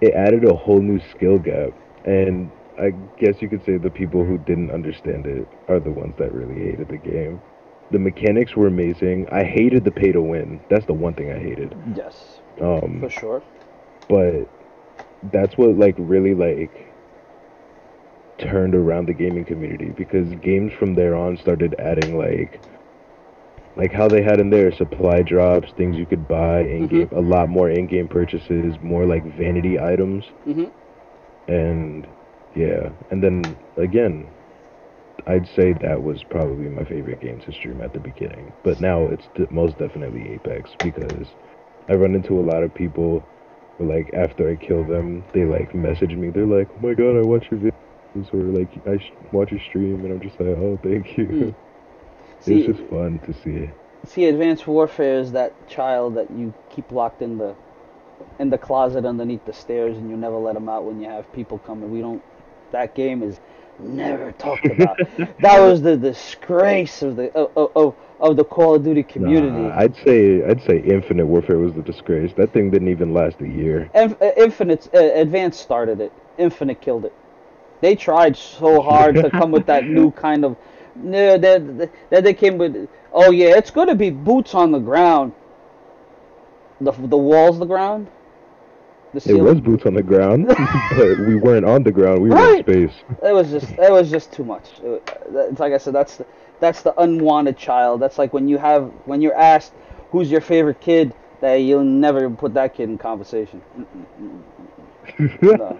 [0.00, 1.70] it added a whole new skill gap,
[2.04, 6.14] and I guess you could say the people who didn't understand it are the ones
[6.18, 7.40] that really hated the game.
[7.90, 9.26] The mechanics were amazing.
[9.30, 10.64] I hated the pay to win.
[10.68, 11.74] That's the one thing I hated.
[11.94, 13.42] Yes, Um, for sure.
[14.08, 14.48] but
[15.22, 16.94] that's what like really like
[18.38, 22.60] turned around the gaming community because games from there on started adding like
[23.76, 27.20] like how they had in there supply drops, things you could buy in game, a
[27.20, 30.64] lot more in-game purchases, more like vanity items, hmm
[31.48, 32.06] and
[32.54, 34.28] yeah, and then again,
[35.26, 38.52] I'd say that was probably my favorite game to stream at the beginning.
[38.62, 41.28] But now it's most definitely Apex because
[41.88, 43.24] I run into a lot of people
[43.78, 46.30] who, like after I kill them, they like message me.
[46.30, 49.60] They're like, "Oh my god, I watch your videos," or like, "I sh- watch your
[49.60, 51.54] stream," and I'm just like, "Oh, thank you."
[52.44, 52.44] Mm.
[52.44, 53.70] See, it's just fun to see.
[54.06, 57.54] see, Advanced Warfare is that child that you keep locked in the
[58.38, 61.30] in the closet underneath the stairs, and you never let them out when you have
[61.32, 61.90] people coming.
[61.90, 62.22] We don't.
[62.72, 63.40] That game is
[63.80, 64.98] never talked about.
[65.40, 69.50] that was the disgrace of the of, of, of the Call of Duty community.
[69.50, 72.32] Nah, I'd say I'd say Infinite Warfare was the disgrace.
[72.36, 73.90] That thing didn't even last a year.
[73.94, 76.12] Inf- uh, Infinite uh, Advanced started it.
[76.38, 77.12] Infinite killed it.
[77.80, 80.56] They tried so hard to come with that new kind of.
[80.96, 82.88] No, that that they came with.
[83.12, 85.32] Oh yeah, it's gonna be boots on the ground.
[86.80, 88.08] The the walls, the ground.
[89.14, 92.22] The It was boots on the ground, but we weren't on the ground.
[92.22, 92.66] We were Right.
[92.68, 93.04] in space.
[93.22, 94.64] It was just it was just too much.
[94.82, 96.26] It, it's like I said, that's the,
[96.60, 98.00] that's the unwanted child.
[98.00, 99.72] That's like when you have when you're asked
[100.10, 103.62] who's your favorite kid, that you'll never put that kid in conversation.
[105.42, 105.78] No.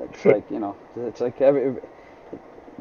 [0.00, 1.74] It's like you know, it's like every.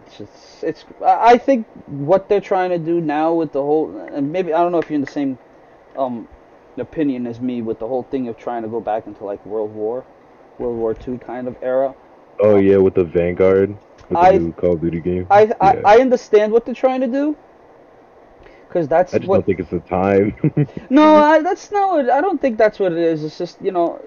[0.05, 0.85] It's just, it's.
[1.03, 4.61] I I think what they're trying to do now with the whole, and maybe I
[4.61, 5.37] don't know if you're in the same,
[5.95, 6.27] um,
[6.81, 9.73] opinion as me with the whole thing of trying to go back into like World
[9.73, 10.05] War,
[10.59, 11.93] World War Two kind of era.
[12.39, 13.77] Oh yeah, with the Vanguard,
[14.09, 15.27] with the new Call of Duty game.
[15.29, 15.81] I I, Yeah.
[15.85, 17.35] I understand what they're trying to do.
[18.69, 20.35] Cause that's I just what don't think it's the time.
[20.89, 21.89] No, I, that's not.
[21.91, 23.23] What, I don't think that's what it is.
[23.23, 24.01] It's just you know,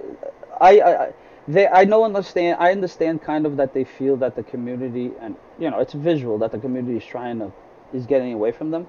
[0.60, 1.12] I, I, I-
[1.46, 2.58] they, I know understand.
[2.60, 6.36] I understand kind of that they feel that the community, and you know, it's visual
[6.38, 7.50] that the community is trying to,
[7.94, 8.86] is getting away from them,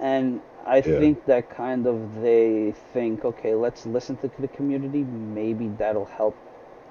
[0.00, 0.40] and
[0.70, 0.98] I Yeah.
[0.98, 5.04] think that kind of they think, okay, let's listen to the community.
[5.04, 6.36] Maybe that'll help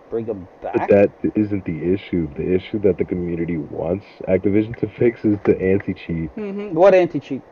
[0.09, 0.91] bring them back.
[0.91, 2.27] but that isn't the issue.
[2.35, 6.31] The issue that the community wants Activision to fix is the anti-cheat.
[6.35, 7.43] hmm What anti cheat?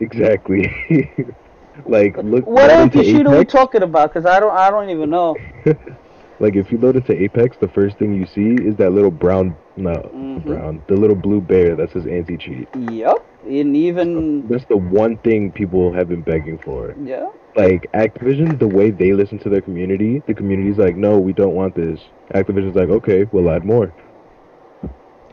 [0.00, 0.70] Exactly.
[1.86, 2.44] like look.
[2.44, 4.10] What anti cheat are we talking about?
[4.12, 5.40] Because I don't, I don't even know.
[6.40, 9.56] Like if you load into Apex, the first thing you see is that little brown,
[9.76, 10.44] no, Mhm.
[10.44, 12.68] brown, the little blue bear that says anti-cheat.
[12.90, 16.94] Yep, and even That's the one thing people have been begging for.
[17.04, 17.28] yeah.
[17.56, 21.54] like Activision, the way they listen to their community, the community's like, no, we don't
[21.54, 22.00] want this.
[22.34, 23.92] Activision's like, okay, we'll add more.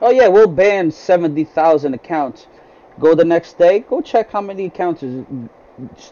[0.03, 2.45] Oh yeah, we'll ban seventy thousand accounts.
[2.99, 3.79] Go the next day.
[3.79, 5.25] Go check how many accounts is,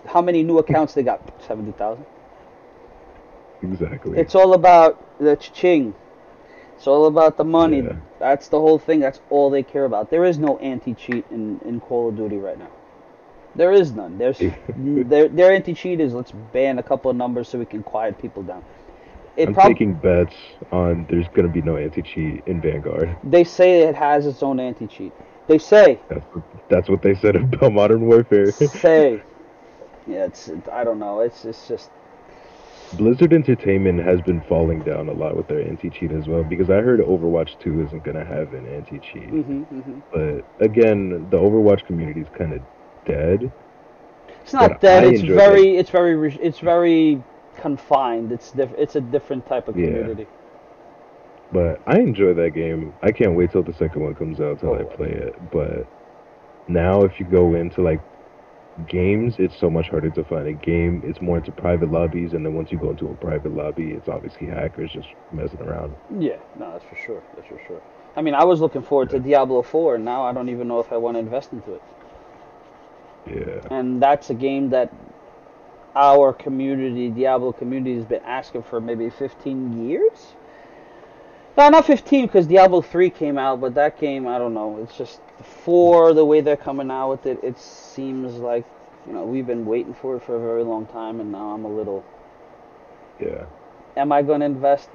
[0.05, 1.21] how many new accounts they got.
[1.47, 2.05] Seventy thousand.
[3.61, 4.17] Exactly.
[4.17, 5.93] It's all about the ching.
[6.77, 7.81] It's all about the money.
[7.81, 7.97] Yeah.
[8.19, 8.99] That's the whole thing.
[9.01, 10.09] That's all they care about.
[10.09, 12.69] There is no anti-cheat in, in Call of Duty right now.
[13.55, 14.17] There is none.
[14.17, 14.39] There's
[14.77, 18.43] their their anti-cheat is let's ban a couple of numbers so we can quiet people
[18.43, 18.63] down.
[19.35, 20.35] It I'm prob- taking bets
[20.71, 23.15] on there's gonna be no anti-cheat in Vanguard.
[23.23, 25.11] They say it has its own anti-cheat.
[25.47, 28.51] They say That's what, that's what they said about Modern Warfare.
[28.51, 29.21] say.
[30.07, 31.19] Yeah, it's it, I don't know.
[31.19, 31.89] It's it's just
[32.93, 36.81] Blizzard Entertainment has been falling down a lot with their anti-cheat as well because I
[36.81, 39.29] heard Overwatch 2 isn't gonna have an anti-cheat.
[39.29, 42.61] hmm hmm But again, the Overwatch community is kind of
[43.05, 43.51] dead.
[44.41, 45.03] It's not But dead.
[45.03, 47.21] I It's very, it's very, it's very
[47.57, 48.31] confined.
[48.31, 49.87] It's diff- It's a different type of Yeah.
[49.87, 50.27] community.
[51.51, 52.93] But I enjoy that game.
[53.03, 54.85] I can't wait till the second one comes out till I Oh.
[54.85, 55.35] play it.
[55.51, 55.85] But
[56.67, 57.99] now, if you go into like
[58.87, 61.01] games, it's so much harder to find a game.
[61.05, 64.07] It's more into private lobbies, and then once you go into a private lobby, it's
[64.07, 65.95] obviously hackers just messing around.
[66.19, 67.23] Yeah, no, that's for sure.
[67.35, 67.81] That's for sure.
[68.15, 70.79] I mean, I was looking forward to Diablo 4, and now I don't even know
[70.79, 71.83] if I want to invest into it.
[73.27, 73.75] Yeah.
[73.75, 74.93] And that's a game that
[75.95, 80.33] our community, Diablo community, has been asking for maybe 15 years.
[81.59, 84.79] No, not 15 because Diablo 3 came out, but that game, I don't know.
[84.81, 85.19] It's just
[85.65, 88.63] for the way they're coming out with it, it seems like
[89.05, 91.65] you know we've been waiting for it for a very long time, and now I'm
[91.65, 92.05] a little.
[93.19, 93.43] Yeah.
[93.97, 94.87] Am I going to invest?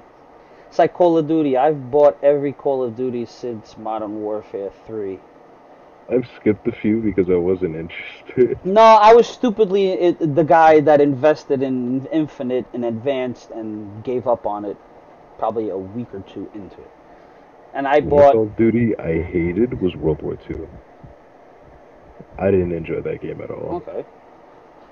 [0.67, 1.55] It's like Call of Duty.
[1.55, 5.19] I've bought every Call of Duty since Modern Warfare 3.
[6.09, 8.57] I've skipped a few because I wasn't interested.
[8.65, 14.47] No, I was stupidly the guy that invested in Infinite and Advanced and gave up
[14.47, 14.77] on it
[15.37, 16.91] probably a week or two into it.
[17.73, 18.33] And I bought.
[18.33, 20.67] Call of Duty I hated was World War II.
[22.37, 23.75] I didn't enjoy that game at all.
[23.87, 24.05] Okay.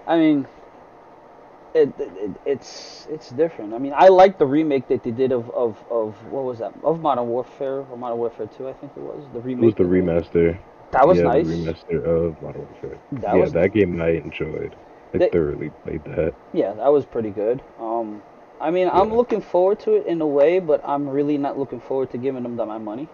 [0.08, 0.48] I mean,
[1.74, 3.74] it, it it's it's different.
[3.74, 6.74] I mean, I like the remake that they did of, of, of what was that
[6.84, 9.66] of Modern Warfare or Modern Warfare Two, I think it was the It remake.
[9.66, 10.06] was the that they did.
[10.06, 10.60] remaster.
[10.92, 11.48] That was yeah, nice.
[11.48, 12.98] the remaster of Modern Warfare.
[13.14, 14.76] That yeah, was that game I enjoyed.
[15.14, 16.34] I They- thoroughly played that.
[16.54, 17.62] Yeah, that was pretty good.
[17.80, 18.22] Um,
[18.64, 21.82] I mean, I'm looking forward to it in a way, but I'm really not looking
[21.82, 23.10] forward to giving them my money.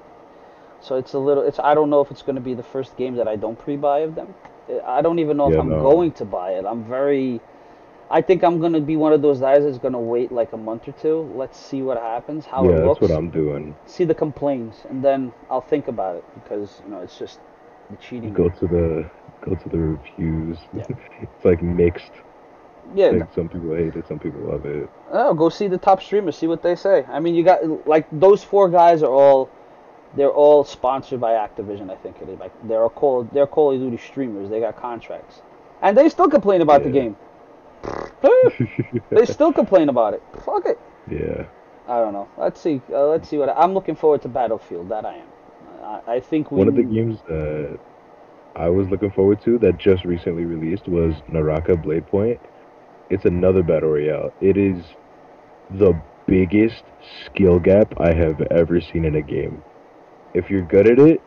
[0.80, 1.43] So it's a little.
[1.43, 3.58] It's I don't know if it's going to be the first game that I don't
[3.58, 4.36] pre-buy of them.
[4.86, 5.82] I don't even know if I'm no.
[5.82, 6.66] going to buy it.
[6.66, 7.41] I'm very.
[8.12, 10.54] I think I'm going to be one of those guys that's going to wait like
[10.54, 11.32] a month or two.
[11.36, 13.76] Let's see what happens, how yeah, it looks, that's what I'm doing.
[13.86, 17.39] see the complaints, and then I'll think about it because you know it's just
[17.89, 18.34] the cheating.
[18.34, 19.10] Go to the
[19.41, 20.60] go to the reviews.
[20.76, 20.86] Yeah.
[21.22, 22.12] it's like mixed.
[22.95, 24.89] Yeah, Like some people hate it, some people love it.
[25.11, 27.05] Oh, go see the top streamers, see what they say.
[27.07, 29.49] I mean, you got like those four guys are all
[30.15, 32.39] they're all sponsored by Activision, I think it is.
[32.39, 34.49] Like they're all Call they're Call of Duty streamers.
[34.49, 35.41] They got contracts.
[35.81, 37.15] And they still complain about the game.
[39.09, 40.23] they still complain about it.
[40.43, 40.79] Fuck it.
[41.09, 41.45] yeah.
[41.87, 42.27] I don't know.
[42.37, 42.81] Let's see.
[42.91, 44.89] Uh, let's see what I'm looking forward to Battlefield.
[44.89, 45.27] That I am.
[45.83, 47.79] I, I think we One of the games that
[48.55, 52.39] I was looking forward to that just recently released was Naraka Blade Point.
[53.10, 54.32] It's another battle royale.
[54.39, 54.84] It is
[55.72, 56.84] the biggest
[57.26, 59.64] skill gap I have ever seen in a game.
[60.34, 61.22] If you're good at it,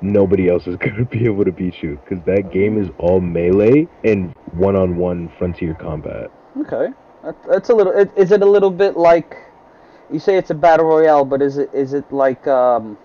[0.00, 3.20] nobody else is going to be able to beat you because that game is all
[3.20, 6.30] melee and one-on-one frontier combat.
[6.58, 6.88] Okay,
[7.22, 7.92] that, that's a little.
[7.92, 9.36] Is it a little bit like?
[10.12, 12.98] You say it's a battle royale, but is it is it like um?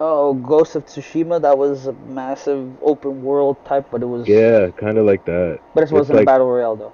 [0.00, 1.42] Oh, Ghost of Tsushima.
[1.42, 4.28] That was a massive open world type, but it was.
[4.28, 5.58] Yeah, kind of like that.
[5.74, 6.92] But it It's wasn't like- a battle royale though.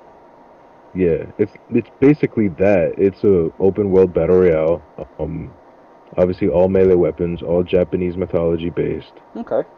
[0.95, 2.95] Yeah, it's it's basically that.
[2.97, 4.81] It's a open world battle royale.
[5.19, 5.53] Um,
[6.17, 9.13] obviously all melee weapons, all Japanese mythology based.
[9.37, 9.69] Okay.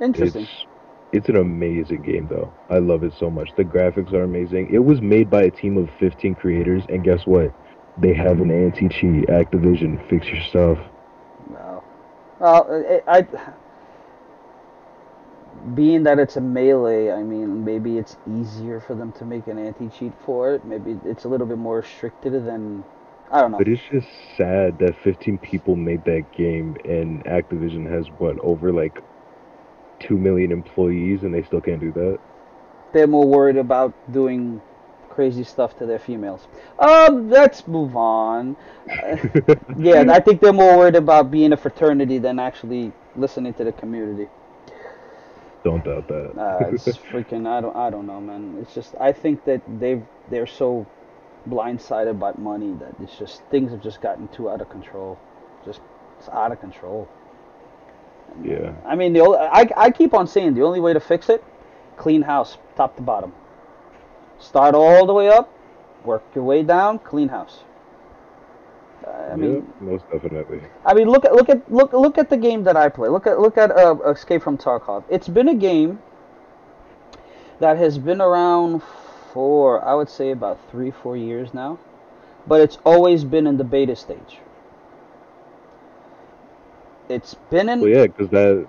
[0.00, 0.42] Interesting.
[0.42, 0.64] It's
[1.10, 2.52] it's an amazing game though.
[2.70, 3.50] I love it so much.
[3.56, 4.68] The graphics are amazing.
[4.72, 7.52] It was made by a team of 15 creators, and guess what?
[8.00, 9.26] They have an anti-cheat.
[9.26, 10.78] Activision, fix your stuff.
[12.40, 13.26] Well, it, I.
[15.74, 19.58] Being that it's a melee, I mean, maybe it's easier for them to make an
[19.58, 20.64] anti-cheat for it.
[20.64, 22.84] Maybe it's a little bit more restricted than.
[23.30, 23.58] I don't know.
[23.58, 28.72] But it's just sad that 15 people made that game, and Activision has what over
[28.72, 29.02] like
[30.00, 32.18] two million employees, and they still can't do that.
[32.92, 34.62] they're more worried about doing
[35.18, 36.46] crazy stuff to their females.
[36.78, 38.56] Um, let's move on.
[38.88, 39.16] Uh,
[39.76, 43.72] yeah, I think they're more worried about being a fraternity than actually listening to the
[43.72, 44.28] community.
[45.64, 46.38] Don't doubt that.
[46.38, 47.48] Uh, it's freaking.
[47.48, 47.74] I don't.
[47.74, 48.58] I don't know, man.
[48.62, 48.94] It's just.
[49.00, 50.04] I think that they've.
[50.30, 50.86] They're so
[51.48, 55.18] blindsided by money that it's just things have just gotten too out of control.
[55.64, 55.80] Just
[56.20, 57.08] it's out of control.
[58.44, 58.72] yeah.
[58.86, 61.42] I mean, the only, I I keep on saying the only way to fix it,
[61.96, 63.32] clean house, top to bottom.
[64.38, 65.52] Start all the way up,
[66.04, 67.64] work your way down, clean house.
[69.30, 70.60] I mean, yeah, most definitely.
[70.84, 73.08] I mean, look at look at look look at the game that I play.
[73.08, 75.04] Look at look at uh, Escape from Tarkov.
[75.08, 76.00] It's been a game
[77.60, 78.82] that has been around
[79.32, 81.78] for I would say about three four years now,
[82.46, 84.38] but it's always been in the beta stage.
[87.08, 88.66] It's been in Well, yeah, because that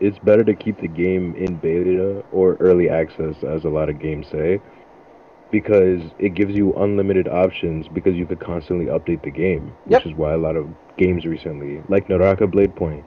[0.00, 3.98] it's better to keep the game in beta or early access, as a lot of
[3.98, 4.60] games say,
[5.50, 10.04] because it gives you unlimited options because you could constantly update the game, Yep.
[10.04, 13.04] which is why a lot of games recently, like Naraka Blade Point,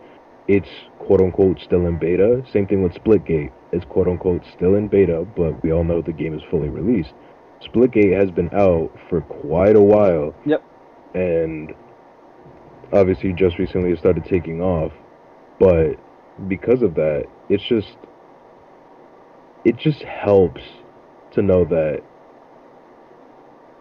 [0.47, 0.67] it's
[0.99, 2.43] quote unquote still in beta.
[2.51, 6.11] Same thing with Splitgate, it's quote unquote still in beta, but we all know the
[6.11, 7.13] game is fully released.
[7.61, 10.35] Splitgate has been out for quite a while.
[10.45, 10.63] Yep.
[11.13, 11.73] And
[12.91, 14.91] obviously just recently it started taking off,
[15.59, 15.93] but
[16.47, 17.95] because of that, it's just
[19.63, 20.61] it just helps
[21.31, 22.01] to know that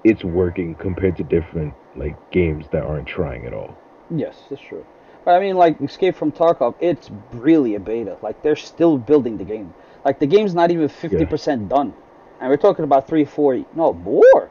[0.05, 3.76] it's working compared to different like games that aren't trying at all.
[4.11, 4.84] Yes, that's true.
[5.24, 8.16] But I mean, like Escape from Tarkov, it's really a beta.
[8.22, 9.72] Like they're still building the game.
[10.05, 11.94] Like the game's not even fifty percent done,
[12.40, 14.50] and we're talking about three, four, no more.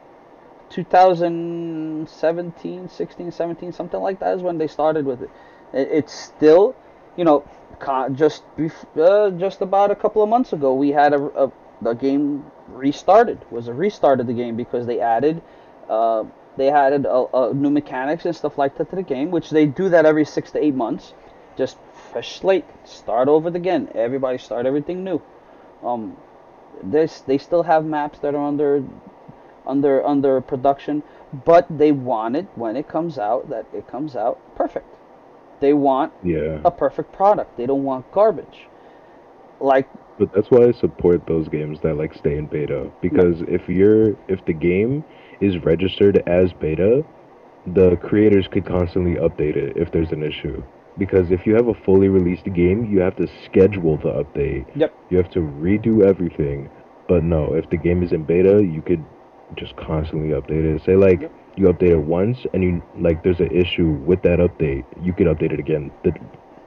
[0.70, 5.28] 2017, 16, 17, something like that is when they started with it.
[5.74, 6.74] It's still,
[7.14, 7.44] you know,
[8.14, 8.42] just
[8.98, 13.38] uh, just about a couple of months ago, we had a, a the game restarted.
[13.50, 15.42] Was a restart of the game because they added.
[15.88, 16.24] Uh,
[16.56, 19.66] they added a, a new mechanics and stuff like that to the game, which they
[19.66, 21.14] do that every six to eight months.
[21.56, 21.78] Just
[22.12, 23.88] fresh slate, start over again.
[23.94, 25.22] Everybody start everything new.
[25.82, 26.16] Um,
[26.82, 28.84] this they still have maps that are under
[29.66, 31.02] under under production,
[31.44, 34.86] but they want it when it comes out that it comes out perfect.
[35.60, 36.60] They want yeah.
[36.64, 37.56] a perfect product.
[37.56, 38.66] They don't want garbage.
[39.60, 39.88] Like
[40.18, 43.54] but that's why I support those games that like stay in beta because yeah.
[43.54, 45.04] if you're if the game
[45.40, 47.04] is registered as beta,
[47.66, 50.62] the creators could constantly update it if there's an issue.
[50.98, 54.66] Because if you have a fully released game, you have to schedule the update.
[54.76, 54.94] Yep.
[55.10, 56.68] You have to redo everything.
[57.08, 59.02] But no, if the game is in beta, you could
[59.56, 60.82] just constantly update it.
[60.84, 61.32] Say like yep.
[61.56, 65.26] you update it once and you like there's an issue with that update, you could
[65.26, 66.12] update it again the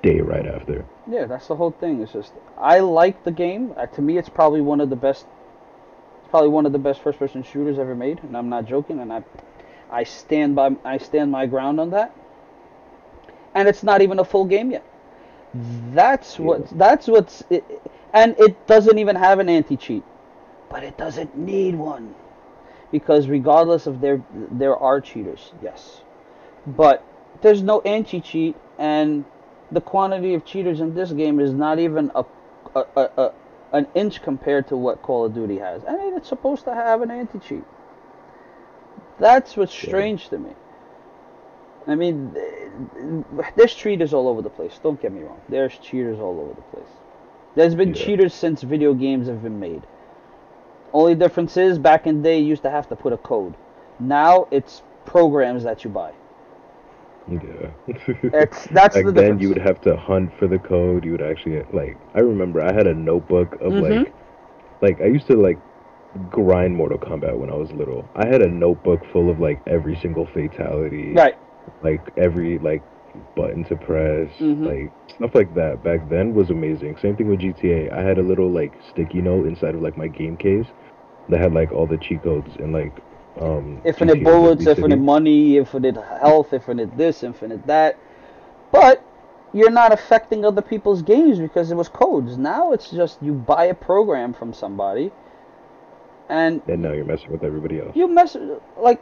[0.05, 0.85] day right after.
[1.09, 2.01] Yeah, that's the whole thing.
[2.01, 3.73] It's just I like the game.
[3.75, 5.25] Uh, to me, it's probably one of the best.
[6.19, 8.99] It's probably one of the best first-person shooters ever made, and I'm not joking.
[8.99, 9.23] And I,
[9.89, 12.15] I stand by I stand my ground on that.
[13.55, 14.85] And it's not even a full game yet.
[15.93, 16.45] That's yeah.
[16.45, 17.63] what that's what's it,
[18.13, 20.03] and it doesn't even have an anti-cheat,
[20.69, 22.13] but it doesn't need one
[22.91, 26.01] because regardless of there, there are cheaters, yes,
[26.67, 27.03] but
[27.41, 29.25] there's no anti-cheat and
[29.71, 32.25] the quantity of cheaters in this game is not even a,
[32.75, 33.33] a, a, a
[33.73, 35.83] an inch compared to what Call of Duty has.
[35.85, 37.63] I mean, it's supposed to have an anti-cheat.
[39.19, 40.51] That's what's strange to me.
[41.87, 42.35] I mean,
[43.55, 44.79] there's cheaters all over the place.
[44.81, 45.41] Don't get me wrong.
[45.49, 46.89] There's cheaters all over the place.
[47.55, 48.05] There's been yeah.
[48.05, 49.83] cheaters since video games have been made.
[50.93, 53.55] Only difference is back in the day you used to have to put a code.
[53.99, 56.13] Now it's programs that you buy.
[57.27, 57.69] Yeah.
[57.87, 59.41] it's, that's Back the then, difference.
[59.41, 61.03] you would have to hunt for the code.
[61.05, 61.97] You would actually like.
[62.13, 63.81] I remember I had a notebook of Mhm.
[64.05, 64.13] like,
[64.81, 65.57] like I used to like
[66.29, 68.07] grind Mortal Kombat when I was little.
[68.15, 71.35] I had a notebook full of like every single fatality, Right.
[71.81, 72.83] like every like
[73.35, 74.65] button to press, Mhm.
[74.67, 75.83] like stuff like that.
[75.83, 76.97] Back then was amazing.
[76.97, 77.89] Same thing with GTA.
[77.91, 80.67] I had a little like sticky note inside of like my game case
[81.29, 82.91] that had like all the cheat codes and like
[83.39, 87.97] um, Infinite bullets, infinite money, infinite health, infinite this, infinite that.
[88.71, 89.03] But
[89.53, 92.37] you're not affecting other people's games because it was codes.
[92.37, 95.11] Now it's just you buy a program from somebody
[96.29, 97.95] and And now you're messing with everybody else.
[97.95, 98.35] you mess
[98.77, 99.01] like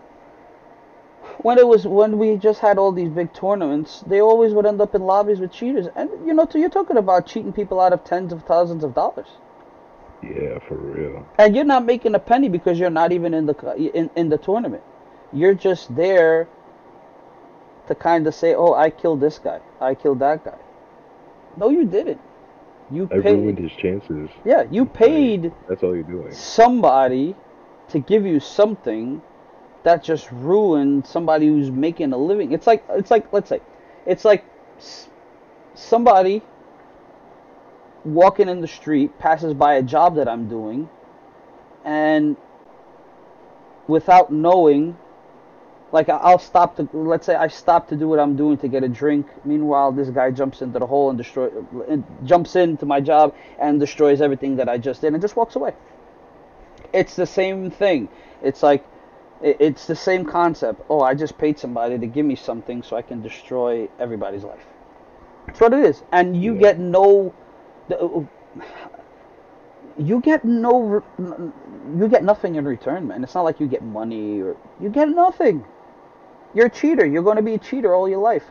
[1.40, 4.82] when it was when we just had all these big tournaments, they always would end
[4.82, 5.88] up in lobbies with cheaters.
[5.96, 9.28] And you know, you're talking about cheating people out of tens of thousands of dollars.
[10.24, 11.28] Yeah, for real.
[11.38, 13.56] and you're not making a penny because you're not even in the
[13.94, 14.84] in, in the tournament.
[15.32, 16.48] You're just there
[17.88, 19.60] to kind of say, "Oh, I killed this guy.
[19.82, 20.58] I killed that guy."
[21.58, 22.22] No, you didn't.
[22.92, 24.30] You I ruined his chances.
[24.46, 26.32] Yeah, you paid That's all you're doing.
[26.32, 27.36] somebody
[27.90, 29.22] to give you something
[29.84, 32.52] that just ruined somebody who's making a living.
[32.52, 33.62] It's like it's like let's say,
[34.06, 34.46] it's like
[35.76, 36.42] somebody
[38.06, 40.90] walking in the street passes by a job that I'm doing,
[41.86, 42.38] and
[43.88, 44.98] without knowing,
[45.92, 48.84] like I'll stop to let's say I stop to do what I'm doing to get
[48.84, 49.28] a drink.
[49.46, 51.50] Meanwhile, this guy jumps into the hole and destroy,
[51.88, 55.56] and jumps into my job and destroys everything that I just did and just walks
[55.56, 55.74] away.
[56.94, 58.10] It's the same thing.
[58.42, 58.86] It's like
[59.42, 60.82] it's the same concept.
[60.90, 64.66] Oh, I just paid somebody to give me something so I can destroy everybody's life.
[65.48, 66.62] That's what it is, and you Yeah.
[66.62, 67.34] get no.
[67.90, 68.26] The- uh,
[69.98, 71.04] You get no.
[71.98, 73.24] You get nothing in return, man.
[73.24, 75.66] It's not like you get money or you get nothing.
[76.54, 77.06] You're a cheater.
[77.06, 78.46] You're going to be a cheater all your life.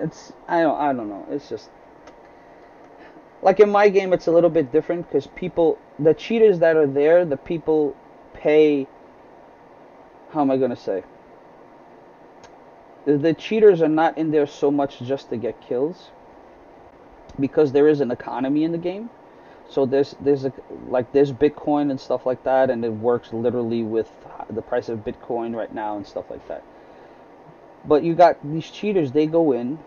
[0.00, 1.26] It's I don't I don't know.
[1.30, 1.70] It's just
[3.42, 6.86] like in my game, it's a little bit different because people, the cheaters that are
[6.86, 7.96] there, the people
[8.34, 8.88] pay.
[10.30, 11.04] How am I going to say?
[13.06, 16.10] The cheaters are not in there so much just to get kills
[17.40, 19.10] because there is an economy in the game.
[19.68, 20.52] So there's there's a,
[20.88, 24.10] like there's Bitcoin and stuff like that, and it works literally with
[24.50, 26.64] the price of Bitcoin right now and stuff like that.
[27.84, 29.78] But you got these cheaters; they go in,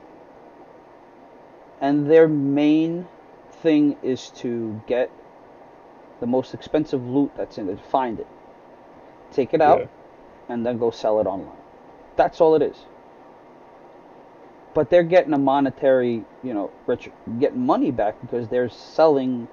[1.81, 3.07] and their main
[3.51, 5.11] thing is to get
[6.19, 8.27] the most expensive loot that's in it, find it,
[9.31, 9.87] take it out, Yeah.
[10.49, 11.57] and then go sell it online.
[12.15, 12.85] That's all it is.
[14.73, 17.09] But they're getting a monetary, you know, rich,
[17.39, 19.49] getting money back because they're selling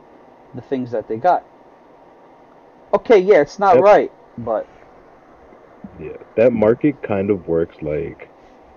[0.55, 1.49] the things that they got.
[2.93, 4.71] Okay, yeah, it's not right, but
[5.93, 8.33] Yeah, that market kind of works like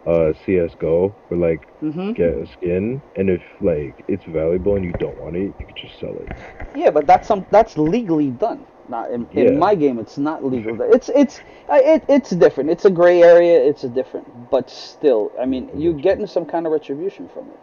[0.06, 4.94] uh CS:GO, where like hmm get a skin, and if like it's valuable and you
[4.94, 6.32] don't want it, you can just sell it.
[6.74, 8.66] yeah, but that's some that's legally done.
[8.92, 9.58] Not in, in Yeah.
[9.58, 10.78] my game, it's not legal.
[10.82, 11.39] It's it's
[11.70, 12.70] it, it's different.
[12.70, 13.58] It's a gray area.
[13.58, 17.60] It's a different, but still, I mean, you're getting some kind of retribution from it.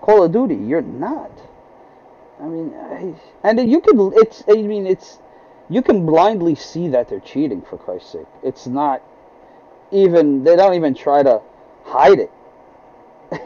[0.00, 1.32] Call of Duty, you're not.
[2.40, 4.12] I mean, I, and you can.
[4.14, 4.44] It's.
[4.48, 5.18] I mean, it's.
[5.68, 7.62] You can blindly see that they're cheating.
[7.62, 9.02] For Christ's sake, it's not
[9.90, 10.44] even.
[10.44, 11.42] They don't even try to
[11.84, 12.30] hide it.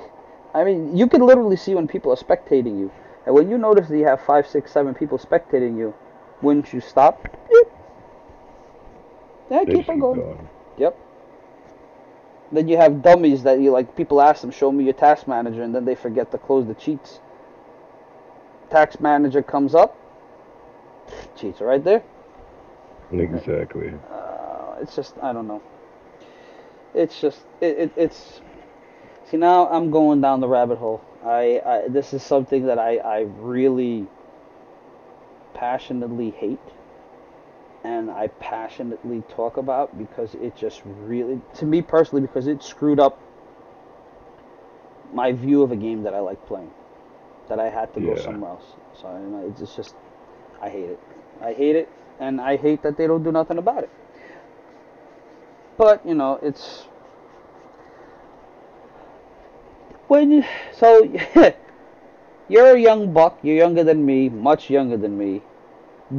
[0.55, 2.93] I mean, you can literally see when people are spectating you,
[3.25, 5.95] and when you notice that you have five, six, seven people spectating you,
[6.43, 7.23] wouldn't you stop?
[7.51, 7.69] Beep.
[9.51, 10.21] Yeah, keep on going.
[10.21, 10.49] going.
[10.79, 10.99] Yep.
[12.53, 13.97] Then you have dummies that you like.
[13.97, 16.75] People ask them, "Show me your task manager," and then they forget to close the
[16.75, 17.21] cheats.
[18.71, 19.97] Tax manager comes up,
[21.37, 22.03] cheats are right there.
[23.13, 23.93] Exactly.
[24.11, 25.63] Uh, it's just I don't know.
[26.95, 28.41] It's just it, it it's.
[29.27, 31.03] See now I'm going down the rabbit hole.
[31.25, 34.07] I, I this is something that I I really
[35.65, 36.69] passionately hate
[37.85, 43.01] and I passionately talk about because it just really, to me personally, because it screwed
[43.01, 43.19] up
[45.13, 46.71] my view of a game that I like playing,
[47.49, 48.65] that I had to go somewhere else.
[49.01, 49.95] So you know, it's it's just,
[50.61, 51.01] I hate it.
[51.41, 51.89] I hate it,
[52.21, 53.91] and I hate that they don't do nothing about it.
[55.79, 56.89] But you know, it's
[60.09, 61.11] when you, so
[62.49, 63.39] you're a young buck.
[63.43, 65.43] You're younger than me, much younger than me.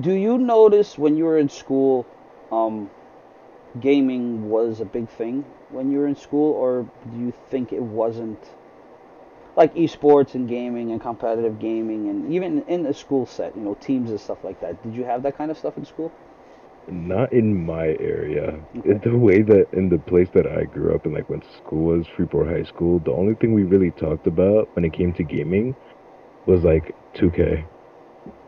[0.01, 2.05] Do you notice when you were in school,
[2.51, 2.89] um,
[3.79, 7.81] gaming was a big thing when you were in school, or do you think it
[7.81, 8.39] wasn't?
[9.55, 13.75] Like esports and gaming and competitive gaming, and even in the school set, you know,
[13.75, 14.83] teams and stuff like that.
[14.83, 16.11] Did you have that kind of stuff in school?
[16.89, 18.59] Not in my area.
[18.77, 18.99] Okay.
[19.01, 21.85] The way that in the place that I grew up and like went to school
[21.85, 22.99] was Freeport High School.
[22.99, 25.73] The only thing we really talked about when it came to gaming
[26.45, 27.65] was like 2K.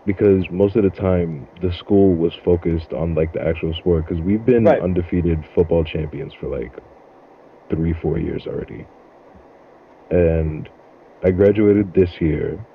[0.08, 4.06] Because most of the time the school was focused on like the actual sport.
[4.08, 4.86] Because we've been Right.
[4.86, 6.76] undefeated football champions for like
[7.70, 8.88] three, four years already.
[10.12, 10.70] And
[11.24, 12.66] I graduated this year.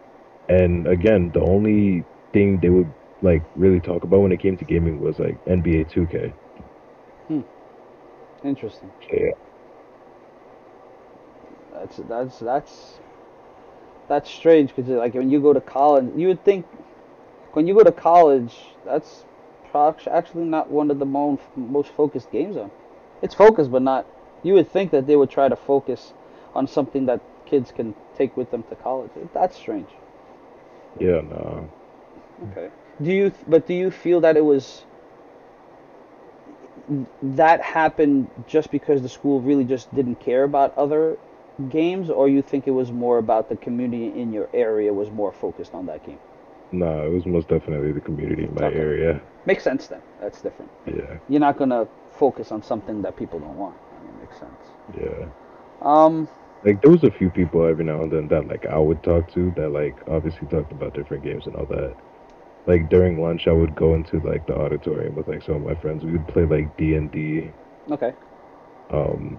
[0.49, 4.65] And again, the only thing they would like really talk about when it came to
[4.65, 6.35] gaming was like NBA 2K.
[7.29, 7.43] hmm
[8.45, 8.93] Interesting.
[9.03, 9.33] So yeah,
[11.73, 13.01] That's that's that's
[14.09, 16.67] that's strange because like when you go to college, you would think
[17.53, 19.25] when you go to college, that's
[19.75, 22.71] actually not one of the most most focused games on.
[23.23, 24.07] It's focused, but not.
[24.43, 26.13] You would think that they would try to focus
[26.55, 29.11] on something that kids can take with them to college.
[29.33, 29.89] That's strange.
[30.99, 31.71] yeah, no.
[32.51, 32.69] Okay.
[33.01, 33.33] Do you?
[33.47, 34.85] But do you feel that it was
[37.23, 41.17] that happened just because the school really just didn't care about other
[41.71, 45.33] games, or you think it was more about the community in your area was more
[45.33, 46.19] focused on that game?
[46.73, 48.79] No, it was most definitely the community in my Okay.
[48.79, 49.21] area.
[49.47, 50.01] Makes sense then.
[50.21, 50.71] That's different.
[50.87, 53.77] Yeah, You're not gonna focus on something that people don't want.
[53.77, 54.61] I mean, makes sense.
[54.97, 55.27] yeah.
[55.83, 56.29] Um.
[56.65, 59.29] Like there was a few people every now and then that like I would talk
[59.33, 61.97] to that like obviously talked about different games and all that.
[62.67, 65.75] Like during lunch, I would go into like the auditorium with like some of my
[65.75, 66.05] friends.
[66.05, 67.51] We would play like D and D.
[67.91, 68.15] Okay.
[68.91, 69.39] Um,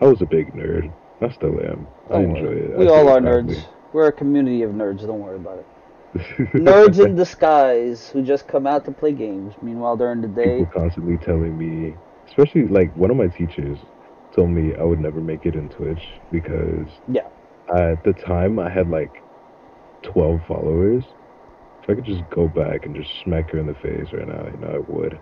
[0.00, 0.92] I was a big nerd.
[1.22, 1.86] I still am.
[2.10, 2.60] I Don't enjoy worry.
[2.60, 2.78] it.
[2.78, 3.64] We do all are nerds.
[3.92, 5.00] We're a community of nerds.
[5.00, 5.66] Don't worry about it.
[6.54, 9.54] Nerds in disguise who just come out to play games.
[9.62, 11.94] Meanwhile, during the day, people constantly telling me,
[12.26, 13.78] especially like one of my teachers
[14.34, 16.02] told me I would never make it in Twitch
[16.32, 17.28] because yeah.
[17.74, 19.22] at the time I had like
[20.02, 21.04] 12 followers.
[21.82, 24.46] If I could just go back and just smack her in the face right now,
[24.46, 25.18] you know, I would.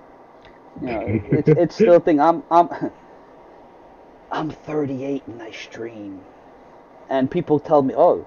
[0.80, 2.20] You know, it's it's still a thing.
[2.20, 2.68] I'm I'm
[4.30, 6.20] I'm 38 and I stream,
[7.08, 8.24] and people tell me, "Oh,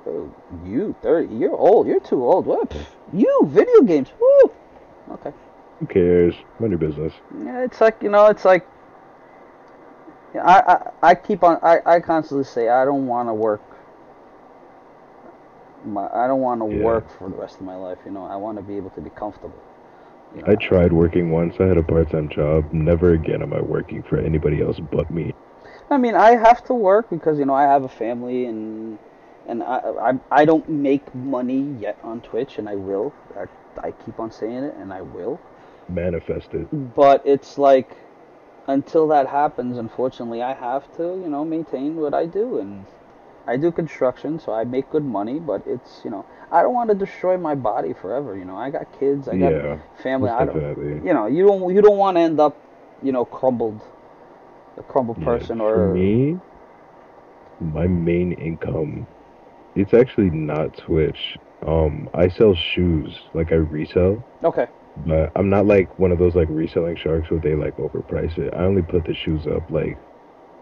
[0.65, 1.35] you 30?
[1.35, 1.87] You're old.
[1.87, 2.45] You're too old.
[2.45, 2.69] What?
[2.69, 4.11] Pff, You video games?
[4.19, 4.51] Woo."
[5.11, 5.33] Okay.
[5.79, 6.35] Who cares?
[6.59, 7.13] Mind your business.
[7.43, 8.67] Yeah, it's like you know, it's like.
[10.35, 11.57] Yeah, I, I I keep on.
[11.63, 13.61] I, I constantly say I don't want to work.
[15.85, 16.83] My I don't want to Yeah.
[16.83, 17.97] work for the rest of my life.
[18.05, 19.55] You know, I want to be able to be comfortable.
[20.35, 21.55] you I tried working once.
[21.59, 22.71] I had a part-time job.
[22.71, 25.33] Never again am I working for anybody else but me.
[25.89, 28.99] I mean, I have to work because you know I have a family and
[29.47, 29.77] and I
[30.09, 33.13] I, I don't make money yet on Twitch, and I will.
[33.35, 33.45] I,
[33.87, 35.39] I keep on saying it, and I will.
[35.87, 36.67] Manifest it.
[36.95, 37.97] But it's like
[38.67, 42.85] until that happens, unfortunately, I have to you know maintain what I do, and
[43.47, 46.89] I do construction, so I make good money, but it's you know I don't want
[46.89, 48.37] to destroy my body forever.
[48.37, 50.29] You know, I got kids, I got Yeah, family.
[50.29, 51.07] I don't, definitely.
[51.07, 52.55] you know, you don't you don't want to end up,
[53.01, 53.81] you know, crumbled,
[54.79, 56.41] a crumbled Yeah, person for or me,
[57.59, 59.07] my main income,
[59.75, 61.37] it's actually not Twitch.
[61.65, 66.35] Um, I sell shoes, like I resell, okay, but I'm not like one of those
[66.35, 68.53] like reselling sharks where they like overprice it.
[68.55, 69.99] I only put the shoes up like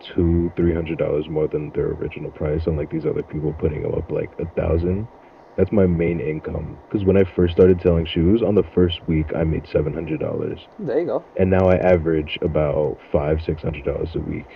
[0.02, 3.96] two, three hundred dollars more than their original price, unlike these other people putting them
[3.96, 5.10] up like a thousand.
[5.58, 6.78] That's my main income.
[6.88, 10.20] Because when I first started selling shoes, on the first week I made seven hundred
[10.20, 11.26] dollars there you go.
[11.38, 14.48] and now I average about five, six hundred dollars a week.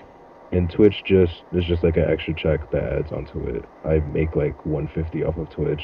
[0.51, 3.65] And Twitch just there's just like an extra check that adds onto it.
[3.85, 5.83] I make like one fifty off of Twitch,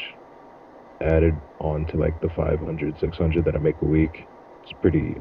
[1.01, 4.25] added on to like the 500, 600 that I make a week.
[4.63, 5.15] It's pretty,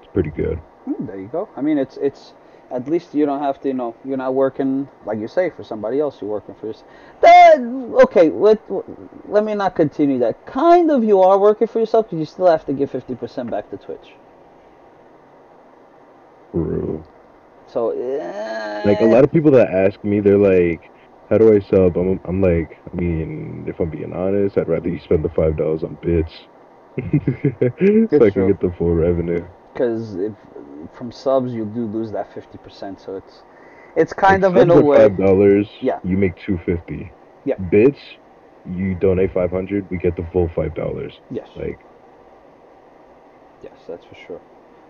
[0.00, 0.58] it's pretty good.
[0.84, 1.48] Hmm, there you go.
[1.56, 2.34] I mean, it's it's
[2.70, 5.64] at least you don't have to, you know, you're not working like you say for
[5.64, 6.20] somebody else.
[6.20, 6.86] You're working for yourself.
[7.58, 8.30] Okay?
[8.30, 8.60] Let
[9.28, 10.46] let me not continue that.
[10.46, 13.50] Kind of, you are working for yourself, but you still have to give fifty percent
[13.50, 14.16] back to Twitch.
[16.52, 17.04] Bro.
[17.66, 20.90] So eh, Like a lot of people that ask me, they're like,
[21.30, 24.88] "How do I sub?" I'm, I'm like, I mean, if I'm being honest, I'd rather
[24.88, 26.32] you spend the five dollars on bits,
[26.98, 28.30] so I true.
[28.30, 29.44] can get the full revenue.
[29.72, 30.34] because if
[30.92, 33.00] from subs you do lose that fifty percent.
[33.00, 33.42] So it's
[33.96, 34.98] it's kind of in a way.
[34.98, 35.68] Five dollars.
[35.80, 36.00] Yeah.
[36.04, 37.10] You make two fifty.
[37.44, 37.56] Yeah.
[37.70, 37.98] Bits,
[38.64, 39.88] you donate five hundred.
[39.90, 41.12] We get the full five dollars.
[41.30, 41.78] Yes, Like,
[43.62, 44.40] yes, that's for sure.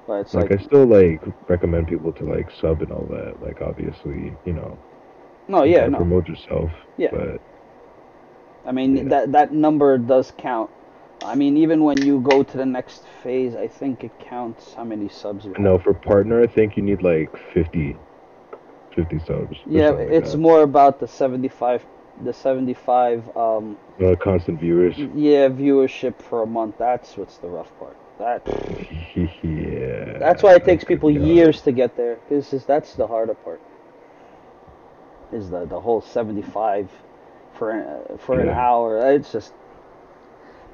[0.06, 3.40] But it's like, like, I still like recommend people to like sub and all that.
[3.42, 4.78] Like, obviously, you know,
[5.48, 5.98] no, you yeah, no.
[5.98, 6.70] promote yourself.
[6.98, 7.10] Yeah.
[7.12, 7.40] But
[8.66, 9.02] I mean Yeah.
[9.04, 10.70] that that number does count.
[11.24, 14.84] I mean, even when you go to the next phase, I think it counts how
[14.84, 15.60] many subs you have.
[15.62, 17.96] no, for partner, I think you need like 50,
[18.96, 19.56] 50 subs.
[19.66, 21.86] Yeah, something like it's more about the 75
[22.24, 24.96] the 75 um Uh, constant viewers.
[24.98, 26.76] yeah, viewership for a month.
[26.78, 27.96] That's what's the rough part.
[28.18, 28.42] That
[29.42, 30.18] yeah.
[30.18, 31.22] that's why it takes people God.
[31.22, 32.18] years to get there.
[32.28, 33.60] This is that's the harder part.
[35.32, 36.90] Is the the whole 75
[37.54, 39.12] for an, for an hour.
[39.12, 39.52] It's just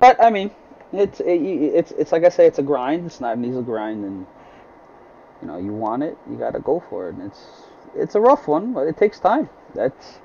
[0.01, 0.51] But I mean,
[0.93, 3.07] it's it, it's it's like I say it's a grind.
[3.07, 4.26] It's not an easy grind and
[5.41, 7.14] you know, you want it, you got to go for it.
[7.14, 7.41] And it's
[7.97, 9.49] it's a rough one, but it takes time.
[9.74, 10.18] That's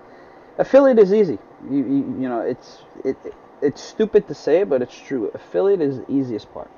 [0.57, 1.39] affiliate is easy.
[1.69, 5.31] You you, you know, it's it, it it's stupid to say, but it's true.
[5.33, 6.69] Affiliate is the easiest part.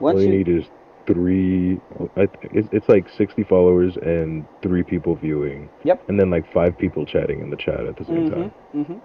[0.00, 0.64] Once All you you need is
[1.06, 1.80] three.
[2.16, 5.68] It's, it's like sixty followers and three people viewing.
[5.84, 6.08] Yep.
[6.08, 8.50] And then like five people chatting in the chat at the same time.
[8.72, 8.98] hmm hmm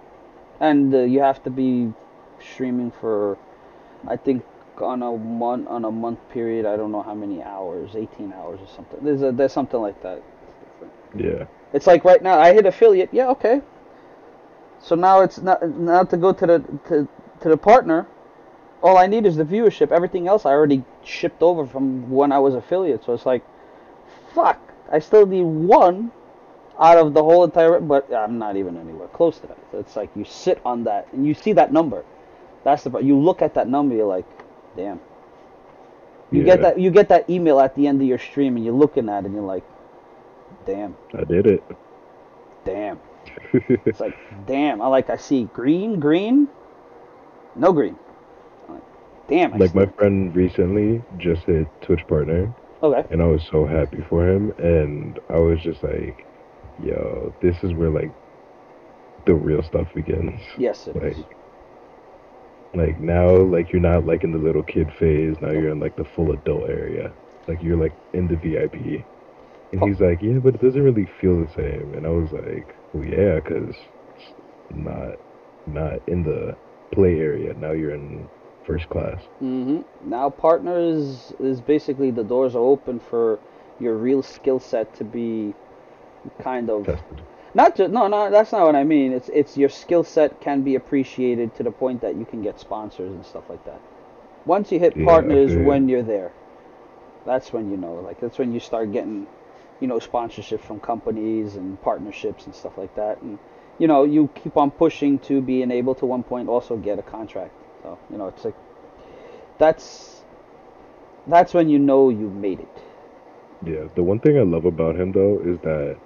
[0.60, 1.92] And uh, you have to be
[2.40, 3.38] streaming for,
[4.08, 4.44] I think,
[4.78, 6.66] on a month on a month period.
[6.66, 8.98] I don't know how many hours, eighteen hours or something.
[9.02, 10.22] There's a there's something like that.
[11.16, 11.46] Yeah.
[11.72, 13.10] It's like right now I hit affiliate.
[13.12, 13.62] Yeah, okay.
[14.84, 16.58] So now it's not now to go to the
[16.88, 17.08] to,
[17.40, 18.06] to the partner.
[18.82, 19.90] All I need is the viewership.
[19.90, 23.02] Everything else I already shipped over from when I was affiliate.
[23.02, 23.42] So it's like,
[24.34, 24.60] fuck.
[24.92, 26.12] I still need one
[26.78, 27.80] out of the whole entire.
[27.80, 29.58] But I'm not even anywhere close to that.
[29.72, 32.04] So it's like you sit on that and you see that number.
[32.62, 33.04] That's the part.
[33.04, 33.94] You look at that number.
[33.94, 34.26] You're like,
[34.76, 35.00] damn.
[36.30, 36.78] You get that.
[36.78, 39.26] You get that email at the end of your stream, and you're looking at it,
[39.26, 39.64] and you're like,
[40.66, 41.62] damn, I did it.
[42.64, 42.98] damn.
[43.52, 44.16] It's like,
[44.46, 44.80] damn.
[44.82, 45.10] I like.
[45.10, 46.48] I see green, green,
[47.54, 47.96] no green.
[48.68, 48.82] Like,
[49.28, 49.54] damn.
[49.54, 53.04] I like my friend recently just hit Twitch partner, Okay.
[53.10, 56.26] and I was so happy for him, and I was just like,
[56.82, 58.12] "Yo, this is where like
[59.26, 61.16] the real stuff begins." Yes, it is.
[61.18, 61.26] Like,
[62.74, 65.36] like now, like you're not like in the little kid phase.
[65.40, 67.12] Now you're in like the full adult area.
[67.46, 69.04] Like you're like in the VIP.
[69.72, 69.86] And Oh.
[69.86, 71.94] he's like, yeah, but it doesn't really feel the same.
[71.94, 73.76] And I was like, well, yeah, because
[74.70, 75.16] not
[75.66, 76.56] not in the
[76.94, 77.54] play area.
[77.54, 78.30] Now you're in
[78.66, 79.22] first class.
[79.40, 83.40] hmm Now partners is basically the doors are open for
[83.80, 85.54] your real skill set to be
[86.38, 87.26] kind of Tested.
[87.54, 89.12] not just no no that's not what I mean.
[89.12, 92.60] It's it's your skill set can be appreciated to the point that you can get
[92.60, 93.82] sponsors and stuff like that.
[94.46, 96.32] Once you hit Yeah, partners when you're there.
[97.26, 99.28] That's when you know like that's when you start getting
[99.84, 103.38] you know sponsorship from companies and partnerships and stuff like that and
[103.78, 107.02] you know you keep on pushing to being able to one point also get a
[107.02, 107.52] contract.
[107.82, 108.54] So, you know, it's like
[109.58, 110.22] that's
[111.26, 112.76] that's when you know you made it.
[113.62, 113.88] Yeah.
[113.94, 115.98] The one thing I love about him though is that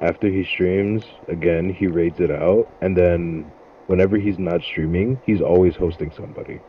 [0.00, 3.52] after he streams, again, he raids it out, and then
[3.86, 6.60] whenever he's not streaming, he's always hosting somebody.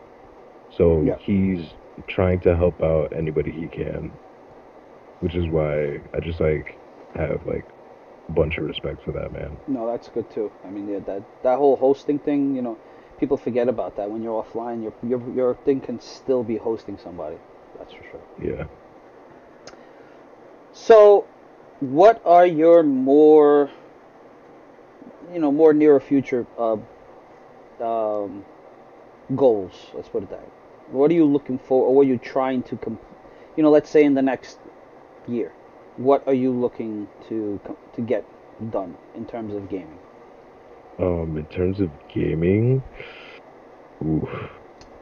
[0.70, 1.16] So Yeah.
[1.20, 1.74] he's
[2.08, 4.18] trying to help out anybody he can,
[5.20, 6.76] which is why I just like
[7.14, 7.66] have like
[8.28, 9.56] a bunch of respect for that, man.
[9.66, 10.50] No, that's good too.
[10.64, 12.78] I mean, yeah, that that whole hosting thing, you know,
[13.18, 14.10] people forget about that.
[14.10, 17.36] When you're offline, your your your thing can still be hosting somebody.
[17.78, 18.20] That's for sure.
[18.42, 18.64] Yeah.
[20.72, 21.26] So,
[21.80, 23.70] what are your more,
[25.32, 26.76] you know, more near future uh,
[27.80, 28.44] um,
[29.34, 29.72] goals?
[29.94, 30.40] Let's put it that.
[30.40, 30.48] way.
[30.90, 32.98] What are you looking for, or what are you trying to, com-
[33.56, 34.58] you know, let's say in the next
[35.28, 35.52] year,
[35.96, 37.60] what are you looking to
[37.94, 38.24] to get
[38.70, 39.98] done in terms of gaming?
[40.98, 42.82] Um, in terms of gaming,
[44.04, 44.28] oof,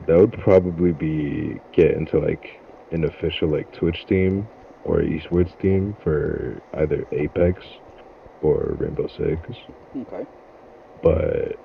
[0.06, 2.60] that would probably be get into like
[2.92, 4.46] an official like Twitch team
[4.84, 7.62] or esports team for either Apex
[8.42, 9.40] or Rainbow Six.
[9.96, 10.26] Okay.
[11.02, 11.58] But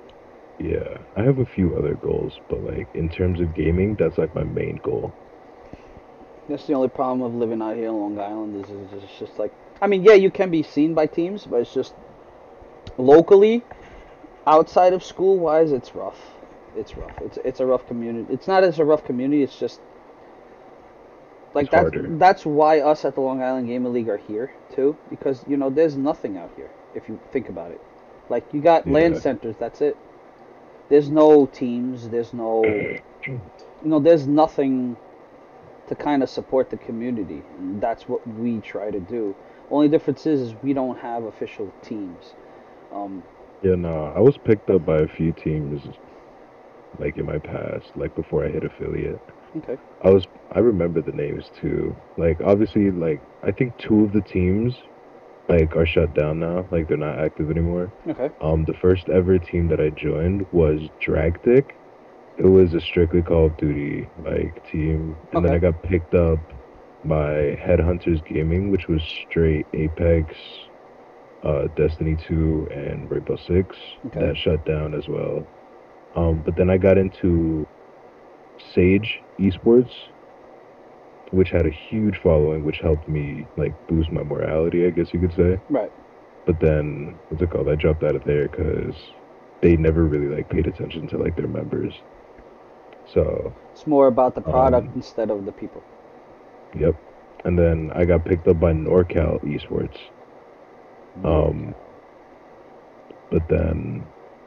[0.58, 4.34] yeah, I have a few other goals, but like in terms of gaming, that's like
[4.34, 5.12] my main goal.
[6.48, 8.70] That's the only problem of living out here in Long Island is,
[9.02, 11.94] it's just like I mean, yeah, you can be seen by teams, but it's just
[12.98, 13.64] locally,
[14.46, 16.20] outside of school wise, it's rough.
[16.76, 17.20] It's rough.
[17.20, 18.32] It's it's a rough community.
[18.32, 19.42] It's not as a rough community.
[19.42, 19.80] It's just
[21.52, 22.16] like It's that's harder.
[22.16, 25.68] that's why us at the Long Island Gaming League are here too, because you know
[25.68, 27.80] there's nothing out here if you think about it.
[28.28, 29.56] Like you got LAN centers.
[29.58, 29.96] That's it.
[30.88, 32.08] There's no teams.
[32.08, 32.62] There's no
[33.26, 33.40] you
[33.82, 34.96] know, there's nothing
[35.96, 39.36] to kind of support the community, and that's what we try to do.
[39.70, 42.34] Only difference is, is we don't have official teams.
[42.90, 43.22] Um,
[43.62, 45.82] Yeah, no, I was picked up by a few teams
[46.98, 49.20] like in my past, like before I hit affiliate.
[49.56, 51.96] okay, I was I remember the names too.
[52.16, 54.76] Like obviously like I think two of the teams
[55.48, 57.92] like are shut down now, like they're not active anymore.
[58.08, 61.72] okay, Um the first ever team that I joined was Dragdick.
[62.38, 65.16] It was a strictly Call of Duty like team.
[65.32, 66.38] And then I got picked up
[67.04, 70.34] by Headhunters Gaming, which was straight Apex,
[71.44, 73.76] uh Destiny 2 and Rainbow Six.
[74.06, 74.20] Okay.
[74.20, 75.46] That shut down as well.
[76.16, 77.66] Um but then I got into
[78.74, 79.92] Sage Esports,
[81.32, 85.20] which had a huge following, which helped me like boost my morality, I guess you
[85.20, 85.58] could say.
[85.68, 85.92] right,
[86.46, 87.68] But then, what's it called?
[87.68, 88.94] I dropped out of there because
[89.62, 91.94] they never really like paid attention to like their members.
[93.12, 95.82] So, it's more about the product Um, instead of the people.
[96.78, 96.94] yep.
[97.44, 99.98] And then I got picked up by NorCal Esports.
[101.24, 101.74] Um,
[103.30, 104.04] but then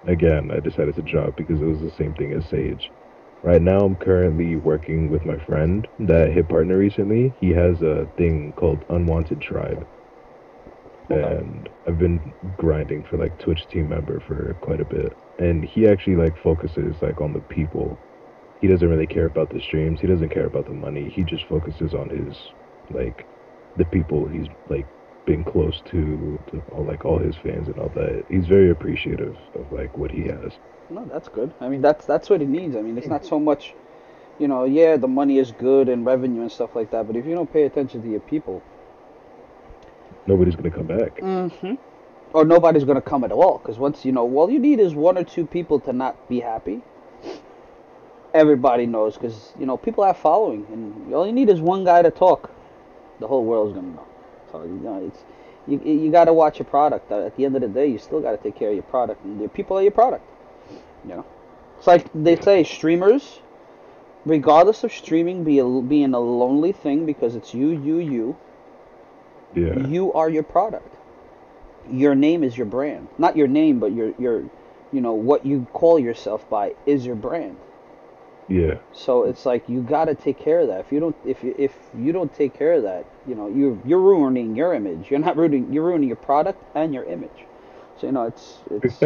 [0.07, 2.91] again, I decided to drop because it was the same thing as Sage.
[3.43, 7.34] Right now, I'm currently working with my friend that hit partner recently.
[7.39, 9.86] He has a thing called Unwanted Tribe.
[11.09, 15.16] And I've been grinding for like Twitch team member for quite a bit.
[15.38, 17.99] And he actually like focuses like on the people.
[18.66, 20.01] He doesn't really care about the streams.
[20.01, 21.07] He doesn't care about the money.
[21.07, 22.36] He just focuses on his
[22.89, 23.28] like
[23.78, 24.88] the people he's like
[25.28, 28.26] been close to, to all, like all his fans and all that.
[28.28, 30.53] He's very appreciative of like what he has.
[30.89, 31.53] No, that's good.
[31.61, 32.76] I mean, that's that's what it needs.
[32.76, 33.76] I mean, it's not so much,
[34.39, 37.28] you know, yeah, the money is good and revenue and stuff like that, but if
[37.28, 38.63] you don't pay attention to your people,
[40.26, 41.18] Nobody's gonna come back.
[41.18, 41.76] mm-hmm.
[42.34, 43.59] or nobody's gonna come at all.
[43.59, 46.39] Because once you know, all you need is one or two people to not be
[46.39, 46.82] happy.
[48.36, 52.02] Everybody knows, because you know people have following, and all you need is one guy
[52.02, 52.52] to talk.
[53.22, 54.08] The whole world's gonna know.
[54.52, 55.24] So you know, it's
[55.68, 57.10] you you got to watch your product.
[57.12, 59.24] At the end of the day, you still got to take care of your product,
[59.24, 60.26] and your people are your product.
[61.04, 61.26] You know,
[61.78, 63.40] it's like they say, streamers,
[64.26, 68.38] regardless of streaming be a, being a lonely thing because it's you, you, you.
[69.56, 69.88] Yeah.
[69.88, 70.94] You are your product.
[71.90, 73.08] Your name is your brand.
[73.18, 74.44] Not your name, but your your
[74.92, 77.56] you know what you call yourself by is your brand.
[78.48, 78.76] Yeah.
[78.93, 80.82] So it's like you got to take care of that.
[80.82, 83.82] If you don't if you if you don't take care of that, you know, you
[83.86, 85.10] you're ruining your image.
[85.10, 87.46] You're not ruining you're ruining your product and your image.
[88.00, 89.02] So you know, it's it's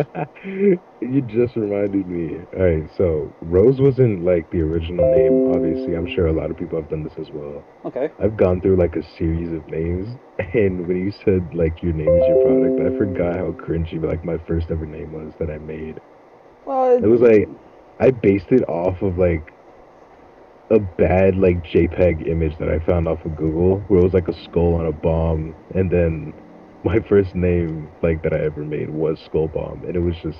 [0.45, 2.41] you just reminded me.
[2.53, 5.95] Alright, so Rose wasn't like the original name, obviously.
[5.95, 7.63] I'm sure a lot of people have done this as well.
[7.85, 8.09] okay.
[8.19, 10.09] I've gone through like a series of names,
[10.53, 14.25] and when you said like your name is your product, I forgot how cringy like
[14.25, 15.99] my first ever name was that I made.
[16.65, 17.47] Well, It was like
[17.99, 19.51] I based it off of like
[20.69, 24.27] a bad like JPEG image that I found off of Google, where it was like
[24.27, 26.33] a skull on a bomb, and then
[26.83, 30.39] my first name like that I ever made was Skull Bomb, and it was just.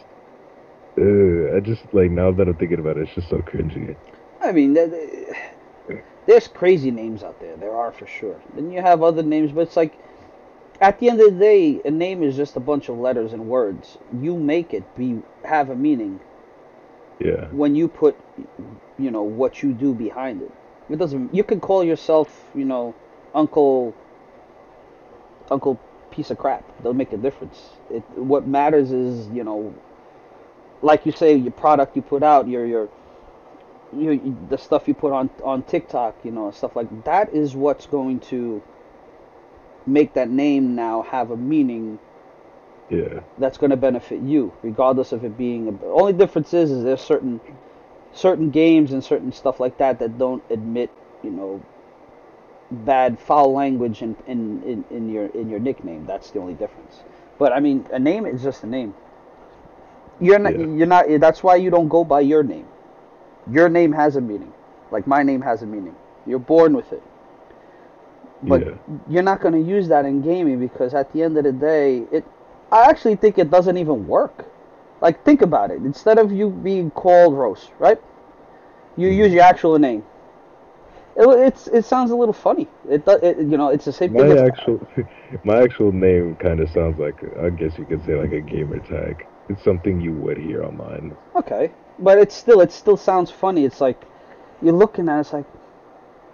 [0.97, 3.95] Uh, I just like now that I'm thinking about it, it's just so cringy.
[4.41, 7.55] I mean, there- there- there's crazy names out there.
[7.55, 8.35] There are for sure.
[8.55, 9.97] Then you have other names, but it's like,
[10.81, 13.47] at the end of the day, a name is just a bunch of letters and
[13.47, 13.97] words.
[14.21, 16.19] You make it be have a meaning
[17.19, 18.17] Yeah, when you put,
[18.97, 20.51] you know, what you do behind it.
[20.89, 21.33] It doesn't.
[21.33, 22.95] You can call yourself, you know,
[23.33, 23.93] Uncle.
[25.51, 25.79] Uncle
[26.11, 26.63] piece of crap.
[26.83, 27.69] They'll make a difference.
[27.91, 29.73] It, what matters is, you know,
[30.81, 32.89] like you say, your product you put out, your your,
[33.95, 34.17] your
[34.49, 38.19] the stuff you put on on TikTok, you know, stuff like that is what's going
[38.21, 38.61] to
[39.85, 41.99] make that name now have a meaning
[42.89, 43.21] Yeah.
[43.39, 45.67] that's going to benefit you, regardless of it being.
[45.69, 47.41] A, only difference is, is there's certain
[48.13, 50.91] certain games and certain stuff like that that don't admit,
[51.23, 51.63] you know,
[52.71, 56.05] bad foul language in in, in, in your in your nickname.
[56.05, 57.01] That's the only difference.
[57.39, 58.93] But I mean, a name is just a name.
[60.21, 60.57] You're not.
[60.59, 60.67] Yeah.
[60.67, 61.05] You're not.
[61.19, 62.67] That's why you don't go by your name.
[63.51, 64.53] Your name has a meaning.
[64.91, 65.95] Like my name has a meaning.
[66.27, 67.03] You're born with it.
[68.43, 68.73] But Yeah.
[69.09, 72.05] you're not going to use that in gaming because at the end of the day,
[72.11, 72.25] it.
[72.71, 74.45] I actually think it doesn't even work.
[75.01, 75.77] Like think about it.
[75.77, 77.99] Instead of you being called Rose, right?
[78.97, 79.17] You hmm.
[79.17, 80.03] use your actual name.
[81.15, 82.67] It, it's it sounds a little funny.
[82.87, 84.35] It, it you know it's the same thing.
[84.35, 84.87] My actual
[85.43, 88.79] my actual name kind of sounds like I guess you could say like a gamer
[88.79, 89.25] tag.
[89.49, 91.15] It's something you would hear online.
[91.35, 93.65] Okay, but it's still it still sounds funny.
[93.65, 94.03] It's like
[94.61, 95.45] you're looking at it, it's like,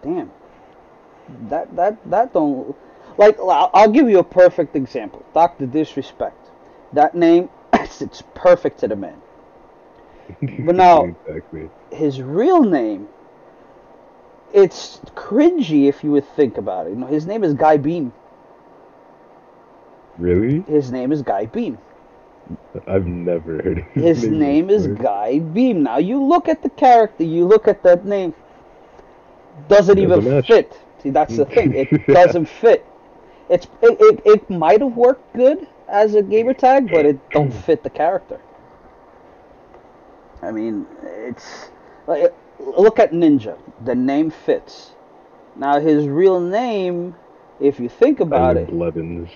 [0.02, 0.32] damn,
[1.50, 2.76] that that that don't
[3.18, 3.38] like.
[3.40, 5.26] I'll, give you a perfect example.
[5.34, 6.50] Doctor Disrespect.
[6.94, 9.22] That name, it's perfect to the man.
[10.66, 11.70] But now- exactly.
[11.92, 13.08] His real name,
[14.54, 16.92] it's cringy if you would think about it.
[16.92, 18.12] You know, his name is Guy Beahm.
[20.18, 20.62] Really?
[20.62, 21.78] His name is Guy Beahm.
[22.88, 24.88] I've never heard of His name is.
[24.88, 25.78] Guy Beahm.
[25.78, 28.34] Now you look at the character, you look at that name.
[29.68, 30.48] Doesn't Doesn't even match.
[30.48, 30.80] fit.
[31.02, 31.74] See, that's the thing.
[31.74, 32.86] It doesn't fit.
[33.50, 37.54] It's it, it, it might have worked good as a gamer tag, but it don't
[37.66, 38.40] fit the character.
[40.42, 41.70] I mean, it's
[42.08, 43.58] like look at Ninja.
[43.84, 44.92] The name fits.
[45.56, 47.16] Now his real name,
[47.60, 49.30] if you think about it, Blevins.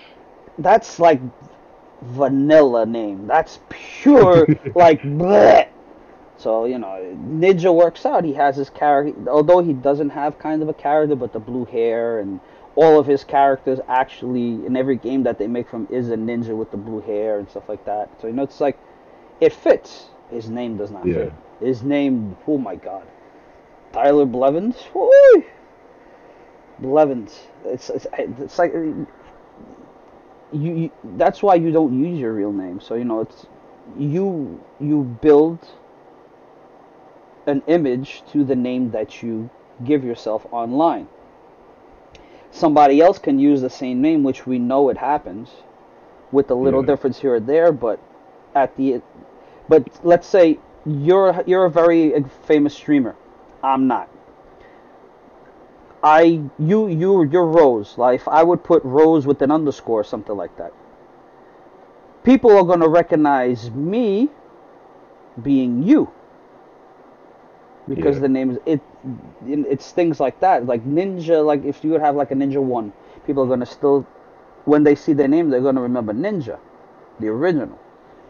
[0.58, 1.20] that's like
[2.02, 3.26] vanilla name.
[3.26, 5.68] That's pure like bleh.
[6.36, 8.24] So you know, Ninja works out.
[8.24, 11.64] He has his character, although he doesn't have kind of a character, but the blue
[11.64, 12.40] hair and
[12.76, 16.56] all of his characters actually in every game that they make from is a ninja
[16.56, 18.08] with the blue hair and stuff like that.
[18.20, 18.78] So you know, it's like
[19.40, 20.08] it fits.
[20.30, 21.14] His name does not Yeah.
[21.14, 21.32] fit.
[21.60, 23.06] His name, oh my god,
[23.92, 24.76] Tyler Blevins.
[24.94, 25.44] Woo!
[26.78, 27.48] Blevins.
[27.64, 29.06] It's it's, it's like uh, you,
[30.52, 33.46] you that's why you don't use your real name so you know it's
[33.98, 35.58] you you build
[37.46, 39.48] an image to the name that you
[39.84, 41.08] give yourself online
[42.50, 45.50] somebody else can use the same name which we know it happens
[46.32, 46.86] with a little Yeah.
[46.86, 48.00] difference here or there but
[48.54, 49.00] at the
[49.68, 53.14] but let's say you're you're a very famous streamer
[53.62, 54.08] i'm not
[56.02, 57.98] I you you you're Rose.
[57.98, 60.72] Like if I would put Rose with an underscore or something like that.
[62.24, 64.30] People are gonna recognize me
[65.42, 66.10] being you.
[67.90, 68.22] Because Yeah.
[68.22, 68.80] the name is it
[69.46, 70.66] it's things like that.
[70.66, 72.92] Like Ninja, like if you would have like a Ninja One,
[73.26, 74.06] people are gonna still
[74.64, 76.58] when they see their name they're gonna remember Ninja,
[77.20, 77.78] the original.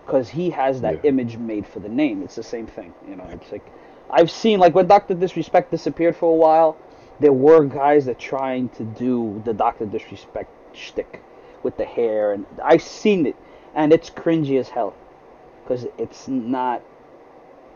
[0.07, 1.11] Because he has that Yeah.
[1.11, 2.23] image made for the name.
[2.23, 2.95] It's the same thing.
[3.09, 3.71] You know, it's like
[4.11, 6.77] I've seen like when Doctor Disrespect disappeared for a while,
[7.21, 11.23] there were guys that trying to do the Doctor Disrespect shtick
[11.63, 13.37] with the hair, and I've seen it,
[13.75, 14.95] and it's cringy as hell,
[15.63, 16.83] because it's not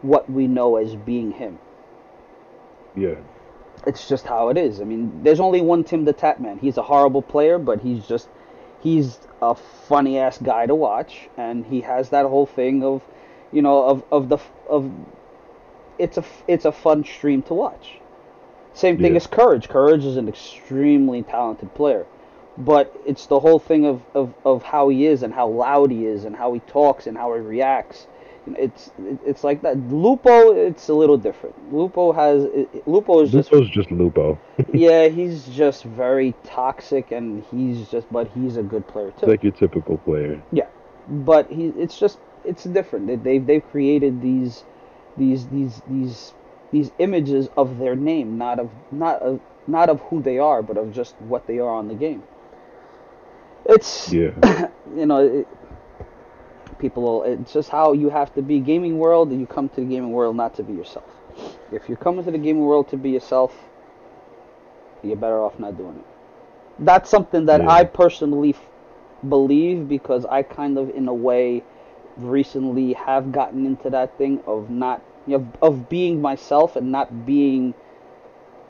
[0.03, 1.59] what we know as being him.
[2.97, 3.16] Yeah.
[3.86, 4.80] It's just how it is.
[4.80, 6.61] I mean, there's only one Tim the Tatman.
[6.61, 8.29] He's a horrible player, but he's just
[8.83, 13.03] he's a funny ass guy to watch, and he has that whole thing of,
[13.53, 14.38] you know, of of the
[14.68, 14.91] of.
[15.99, 17.99] It's a it's a fun stream to watch.
[18.72, 19.16] Same thing Yeah.
[19.16, 19.68] as Courage.
[19.68, 22.07] Courage is an extremely talented player,
[22.58, 26.07] but it's the whole thing of, of, of how he is and how loud he
[26.07, 28.08] is and how he talks and how he reacts.
[28.46, 28.91] It's
[29.25, 29.79] it's like that.
[29.91, 31.72] Lupo, it's a little different.
[31.72, 32.46] Lupo has
[32.87, 34.38] Lupo is just Lupo's just Lupo.
[34.75, 39.26] yeah, he's just very toxic, and he's just, but he's a good player too.
[39.26, 40.42] like your typical player.
[40.53, 40.66] yeah,
[41.08, 43.07] but he, it's just, it's different.
[43.07, 44.64] They, they've they've created these,
[45.16, 46.34] these these these
[46.71, 50.76] these images of their name, not of not of not of who they are, but
[50.76, 52.22] of just what they are on the game.
[53.66, 54.68] It's Yeah.
[54.96, 55.49] you know, it,
[56.79, 57.22] people.
[57.25, 58.61] It's just how you have to be.
[58.61, 61.05] Gaming world, you come to the gaming world not to be yourself.
[61.72, 63.55] If you're coming to the gaming world to be yourself,
[65.03, 66.05] you're better off not doing it.
[66.79, 67.71] That's something that Yeah.
[67.71, 68.68] I personally f-
[69.29, 71.63] believe because I kind of, in a way,
[72.17, 77.26] recently have gotten into that thing of not, you know, of being myself and not
[77.26, 77.75] being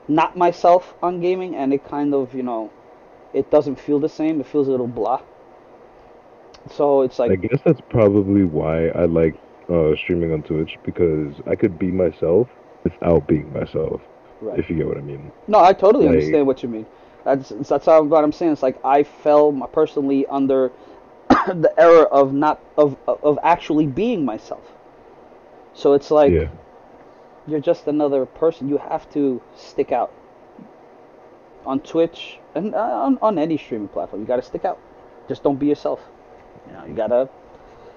[0.06, 2.70] not myself on gaming, and it kind of, you know,
[3.32, 4.40] it doesn't feel the same.
[4.40, 5.22] It feels a little blah.
[6.70, 9.36] So it's like I guess that's probably why I like
[9.68, 12.48] uh, streaming on Twitch because I could be myself
[12.84, 14.00] without being myself.
[14.40, 14.58] right.
[14.58, 15.32] If you get what I mean.
[15.48, 16.86] No, I totally Like- understand what you mean.
[17.24, 18.52] That's that's how, what I'm saying.
[18.52, 20.70] It's like I fell personally under
[21.30, 24.72] the error of not of of actually being myself.
[25.72, 26.48] So it's like yeah.
[27.46, 28.68] you're just another person.
[28.68, 30.12] You have to stick out
[31.64, 34.20] on Twitch and uh, on on any streaming platform.
[34.20, 34.78] You got to stick out.
[35.26, 36.00] Just don't be yourself.
[36.66, 37.28] You know, you gotta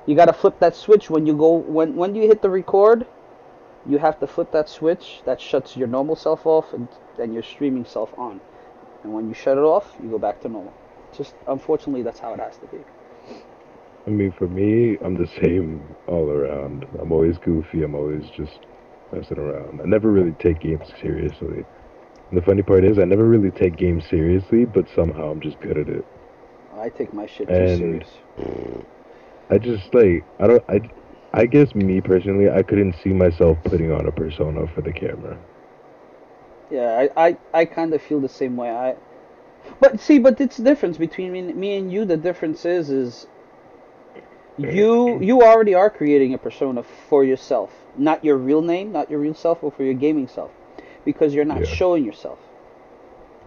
[0.06, 3.06] you gotta flip that switch when you go when when you hit the record.
[3.86, 6.88] You have to flip that switch that shuts your normal self off and
[7.20, 8.42] and your streaming self on.
[9.04, 10.74] And when you shut it off, you go back to normal.
[11.16, 12.80] Just unfortunately, that's how it has to be.
[14.06, 16.86] I mean, for me, I'm the same all around.
[17.00, 17.84] I'm always goofy.
[17.84, 18.60] I'm always just
[19.12, 19.82] messing around.
[19.82, 21.66] I never really take games seriously.
[22.30, 25.60] And the funny part is, I never really take games seriously, but somehow I'm just
[25.60, 26.06] good at it.
[26.78, 28.10] I take my shit too And- serious.
[29.50, 30.82] I just like I don't I
[31.34, 35.38] I guess me personally, I couldn't see myself putting on a persona for the camera.
[36.72, 38.70] Yeah, I, I, I kind of feel the same way.
[38.70, 38.96] I,
[39.80, 42.06] but see, but it's the difference between me, me and you.
[42.06, 43.28] The difference is, is
[44.58, 49.20] you you already are creating a persona for yourself, not your real name, not your
[49.20, 50.52] real self, but for your gaming self,
[51.06, 51.68] because you're not Yeah.
[51.76, 52.40] showing yourself.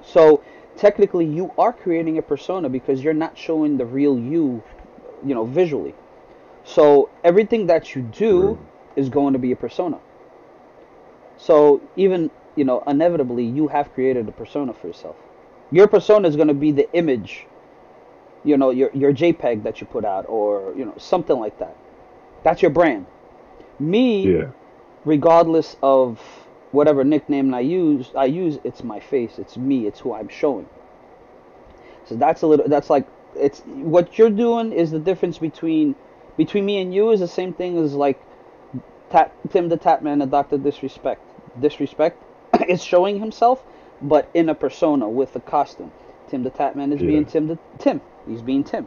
[0.03, 0.43] So
[0.81, 4.63] technically, you are creating a persona because you're not showing the real you,
[5.25, 5.95] you know, visually.
[6.65, 8.59] So everything that you do
[8.97, 10.01] is going to be a persona.
[11.37, 15.17] So even you know, inevitably, you have created a persona for yourself.
[15.71, 17.47] Your persona is going to be the image,
[18.45, 21.77] you know, your your JPEG that you put out, or you know, something like that.
[22.43, 23.07] That's your brand.
[23.79, 24.51] Me, Yeah.
[25.05, 26.21] regardless of
[26.73, 30.69] whatever nickname I use, I use it's my face, it's me, it's who I'm showing.
[32.07, 32.69] So that's a little.
[32.69, 33.07] That's like
[33.37, 35.95] it's what you're doing is the difference between
[36.37, 38.21] between me and you is the same thing as like
[39.11, 41.23] Tat, Tim the Tatman and Doctor Disrespect.
[41.61, 42.23] Disrespect
[42.69, 43.65] is showing himself,
[44.03, 45.93] but in a persona with a costume.
[46.29, 47.09] Tim the Tatman is Yeah.
[47.09, 48.01] being Tim the Tim.
[48.27, 48.87] He's being Tim.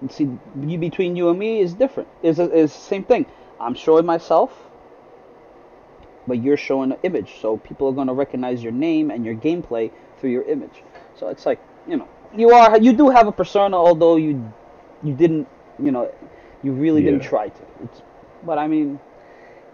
[0.00, 2.08] And see, between you and me is different.
[2.22, 3.26] Is is the same thing.
[3.58, 4.65] I'm showing myself,
[6.26, 7.40] but you're showing an image.
[7.40, 10.82] So people are going to recognize your name and your gameplay through your image.
[11.18, 14.52] So it's like you know, you are you do have a persona, although you
[15.02, 15.48] you didn't
[15.82, 16.12] you know
[16.62, 17.62] you really didn't try to.
[17.84, 18.02] It's,
[18.44, 18.98] but I mean,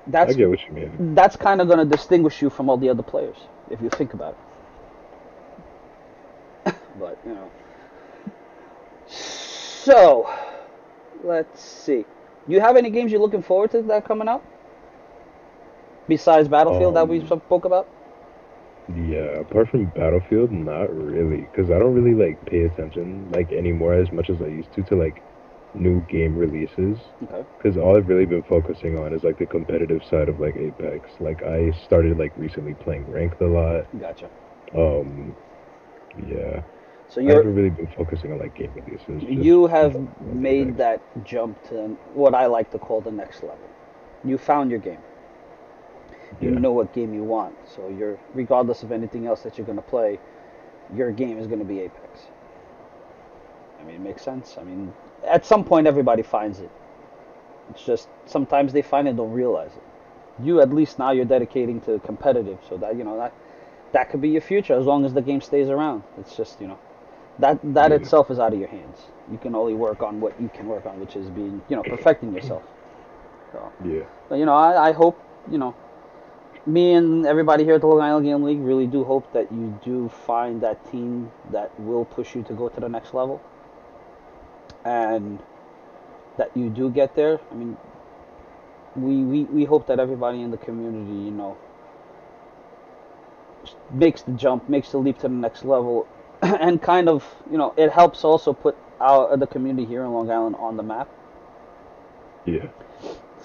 [0.07, 1.15] I that's get what you mean.
[1.15, 3.37] that's kind of going to distinguish you from all the other players
[3.71, 4.37] if you think about
[6.67, 6.75] it.
[6.99, 7.51] but you know,
[9.07, 10.29] so
[11.25, 12.05] let's see.
[12.47, 14.45] Do you have any games you're looking forward to that coming out
[16.09, 17.89] besides Battlefield that we Um, spoke about?
[18.95, 23.95] Yeah, apart from Battlefield, not really, because I don't really like pay attention like anymore
[23.95, 25.23] as much as I used to to like
[25.75, 26.99] new game releases.
[27.25, 27.45] Okay.
[27.57, 31.09] Because all I've really been focusing on is like the competitive side of like Apex.
[31.21, 33.87] Like I started like recently playing ranked a lot.
[34.01, 34.29] Gotcha.
[34.77, 35.35] Um,
[36.29, 36.63] yeah,
[37.09, 39.23] So you're haven't really been focusing on like game releases.
[39.23, 43.69] you have made that jump to what I like to call the next level.
[44.25, 44.99] You found your game.
[46.41, 46.59] You Yeah.
[46.59, 47.55] know what game you want.
[47.69, 50.19] So you're regardless of anything else that you're going to play,
[50.95, 52.27] your game is going to be Apex.
[53.81, 54.57] I mean, it makes sense.
[54.59, 54.93] I mean,
[55.25, 56.71] at some point everybody finds it.
[57.71, 59.83] It's just sometimes they find it and don't realize it.
[60.45, 63.33] You at least now you're dedicating to competitive, so that you know that
[63.93, 66.03] that could be your future as long as the game stays around.
[66.19, 66.79] It's just you know
[67.39, 67.97] that that Yeah.
[67.99, 68.99] itself is out of your hands.
[69.31, 71.83] You can only work on what you can work on, which is being you know
[71.83, 72.63] perfecting yourself.
[73.53, 75.19] So, Yeah, but you know, I, I hope
[75.51, 75.75] you know
[76.67, 79.79] me and everybody here at the Long Island Game League really do hope that you
[79.85, 83.43] do find that team that will push you to go to the next level,
[84.85, 85.41] and
[86.37, 87.41] that you do get there.
[87.51, 87.77] I mean,
[88.95, 91.57] we we, we hope that everybody in the community, you know,
[93.91, 96.07] makes the jump, makes the leap to the next level,
[96.43, 100.31] and kind of you know it helps also put our the community here in Long
[100.31, 101.09] Island on the map.
[102.47, 102.69] yeah,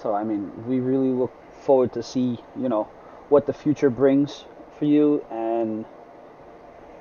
[0.00, 1.32] So I mean, we really look
[1.62, 2.88] forward to see you know
[3.28, 4.44] what the future brings
[4.78, 5.84] for you and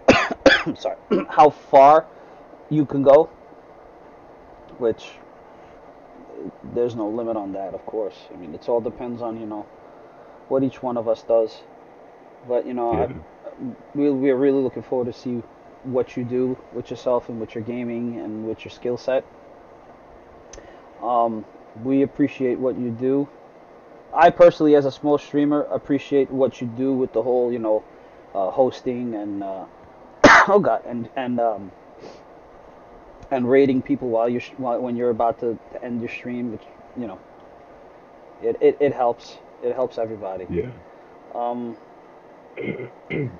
[0.77, 0.97] sorry
[1.29, 2.05] how far
[2.69, 3.29] you can go.
[4.77, 5.09] Which
[6.73, 8.15] there's no limit on that, of course.
[8.31, 9.65] I mean, it all depends on you know
[10.49, 11.61] what each one of us does.
[12.47, 13.05] But you know, yeah.
[13.05, 15.41] I, we we're really looking forward to see
[15.83, 19.25] what you do with yourself and with your gaming and with your skill set.
[21.01, 21.45] Um,
[21.83, 23.29] we appreciate what you do.
[24.13, 27.83] I personally, as a small streamer, appreciate what you do with the whole, you know,
[28.33, 29.65] uh, hosting and uh,
[30.47, 31.71] oh god, and and um,
[33.31, 36.63] and raiding people while you're while, when you're about to, to end your stream, which
[36.97, 37.19] you know,
[38.41, 39.37] it, it, it helps.
[39.63, 40.45] It helps everybody.
[40.49, 40.69] Yeah.
[41.33, 41.77] Um,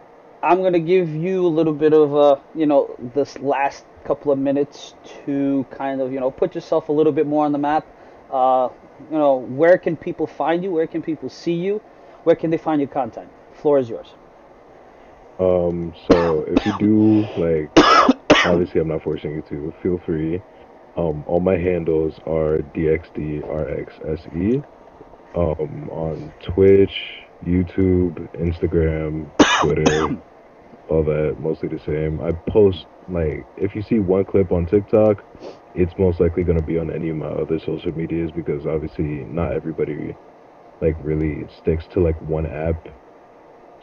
[0.44, 4.40] I'm gonna give you a little bit of uh, you know, this last couple of
[4.40, 4.94] minutes
[5.26, 7.86] to kind of you know put yourself a little bit more on the map.
[8.32, 8.70] Uh,
[9.12, 10.72] you know, where can people find you?
[10.72, 11.82] Where can people see you?
[12.24, 13.30] Where can they find your content?
[13.54, 14.08] Floor is yours.
[15.40, 17.70] Um, so if you do like,
[18.46, 19.74] obviously I'm not forcing you to.
[19.84, 20.42] Feel free.
[20.98, 24.64] Um, all my handles are dxdrxse.
[25.36, 29.30] Um, on Twitch, YouTube, Instagram,
[29.62, 30.20] Twitter,
[30.90, 32.20] all that, mostly the same.
[32.22, 35.24] I post like if you see one clip on TikTok,
[35.78, 39.54] it's most likely gonna be on any of my other social medias because obviously not
[39.54, 40.18] everybody
[40.82, 42.88] like really sticks to like one app.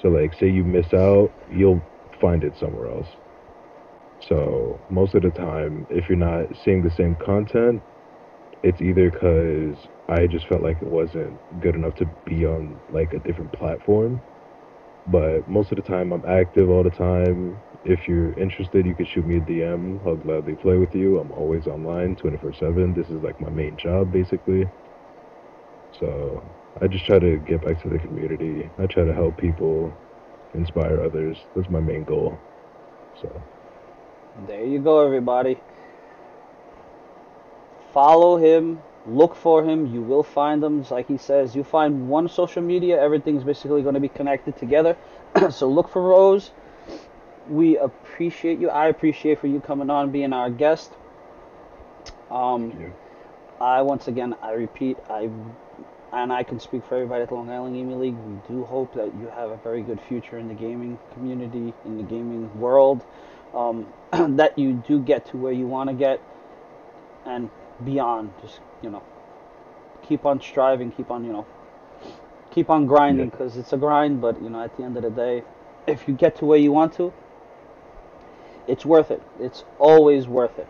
[0.00, 1.82] So like say you miss out, you'll
[2.20, 3.08] find it somewhere else.
[4.22, 7.84] So most of the time, if you're not seeing the same content,
[8.62, 13.14] it's either because I just felt like it wasn't good enough to be on like
[13.14, 14.22] a different platform.
[15.06, 17.58] But most of the time, I'm active all the time.
[17.84, 20.06] If you're interested, you can shoot me a DM.
[20.06, 21.18] I'll gladly play with you.
[21.18, 22.94] I'm always online 24 7.
[22.94, 24.66] This is like my main job, basically.
[26.00, 26.42] So
[26.80, 28.70] I just try to get back to the community.
[28.78, 29.92] I try to help people,
[30.54, 31.36] inspire others.
[31.54, 32.38] That's my main goal.
[33.20, 33.42] So.
[34.48, 35.60] There you go, everybody.
[37.92, 39.92] Follow him, look for him.
[39.92, 40.80] You will find him.
[40.80, 44.56] Just like he says, you find one social media, everything's basically going to be connected
[44.56, 44.96] together.
[45.50, 46.50] so look for Rose.
[47.48, 48.70] We appreciate you.
[48.70, 50.92] I appreciate for you coming on, being our guest.
[52.30, 52.92] Um,
[53.60, 55.30] I once again, I repeat, I
[56.12, 58.14] and I can speak for everybody at Long Island Gaming League.
[58.14, 61.96] We do hope that you have a very good future in the gaming community, in
[61.96, 63.04] the gaming world,
[63.52, 63.86] um,
[64.36, 66.22] that you do get to where you want to get,
[67.26, 67.50] and
[67.84, 68.32] beyond.
[68.42, 69.02] Just you know,
[70.02, 71.46] keep on striving, keep on you know,
[72.50, 73.30] keep on grinding Yeah.
[73.30, 74.20] because it's a grind.
[74.20, 75.42] But you know, at the end of the day,
[75.86, 77.12] if you get to where you want to,
[78.66, 79.22] it's worth it.
[79.40, 80.68] It's always worth it.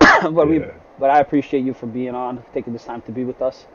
[0.32, 0.62] but we,
[0.98, 3.66] but I appreciate you for being on, taking this time to be with us.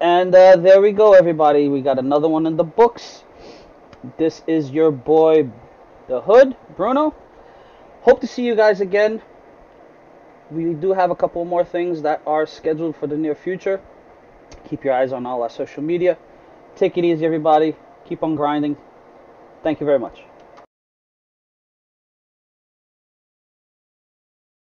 [0.00, 1.68] And uh, there we go, everybody.
[1.68, 3.24] We got another one in the books.
[4.18, 5.48] This is your boy,
[6.08, 7.14] the Hood, Bruno.
[8.02, 9.22] Hope to see you guys again.
[10.54, 13.80] We do have a couple more things that are scheduled for the near future.
[14.68, 16.16] Keep your eyes on all our social media.
[16.76, 17.74] Take it easy, everybody.
[18.08, 18.76] Keep on grinding.
[19.64, 20.22] Thank you very much.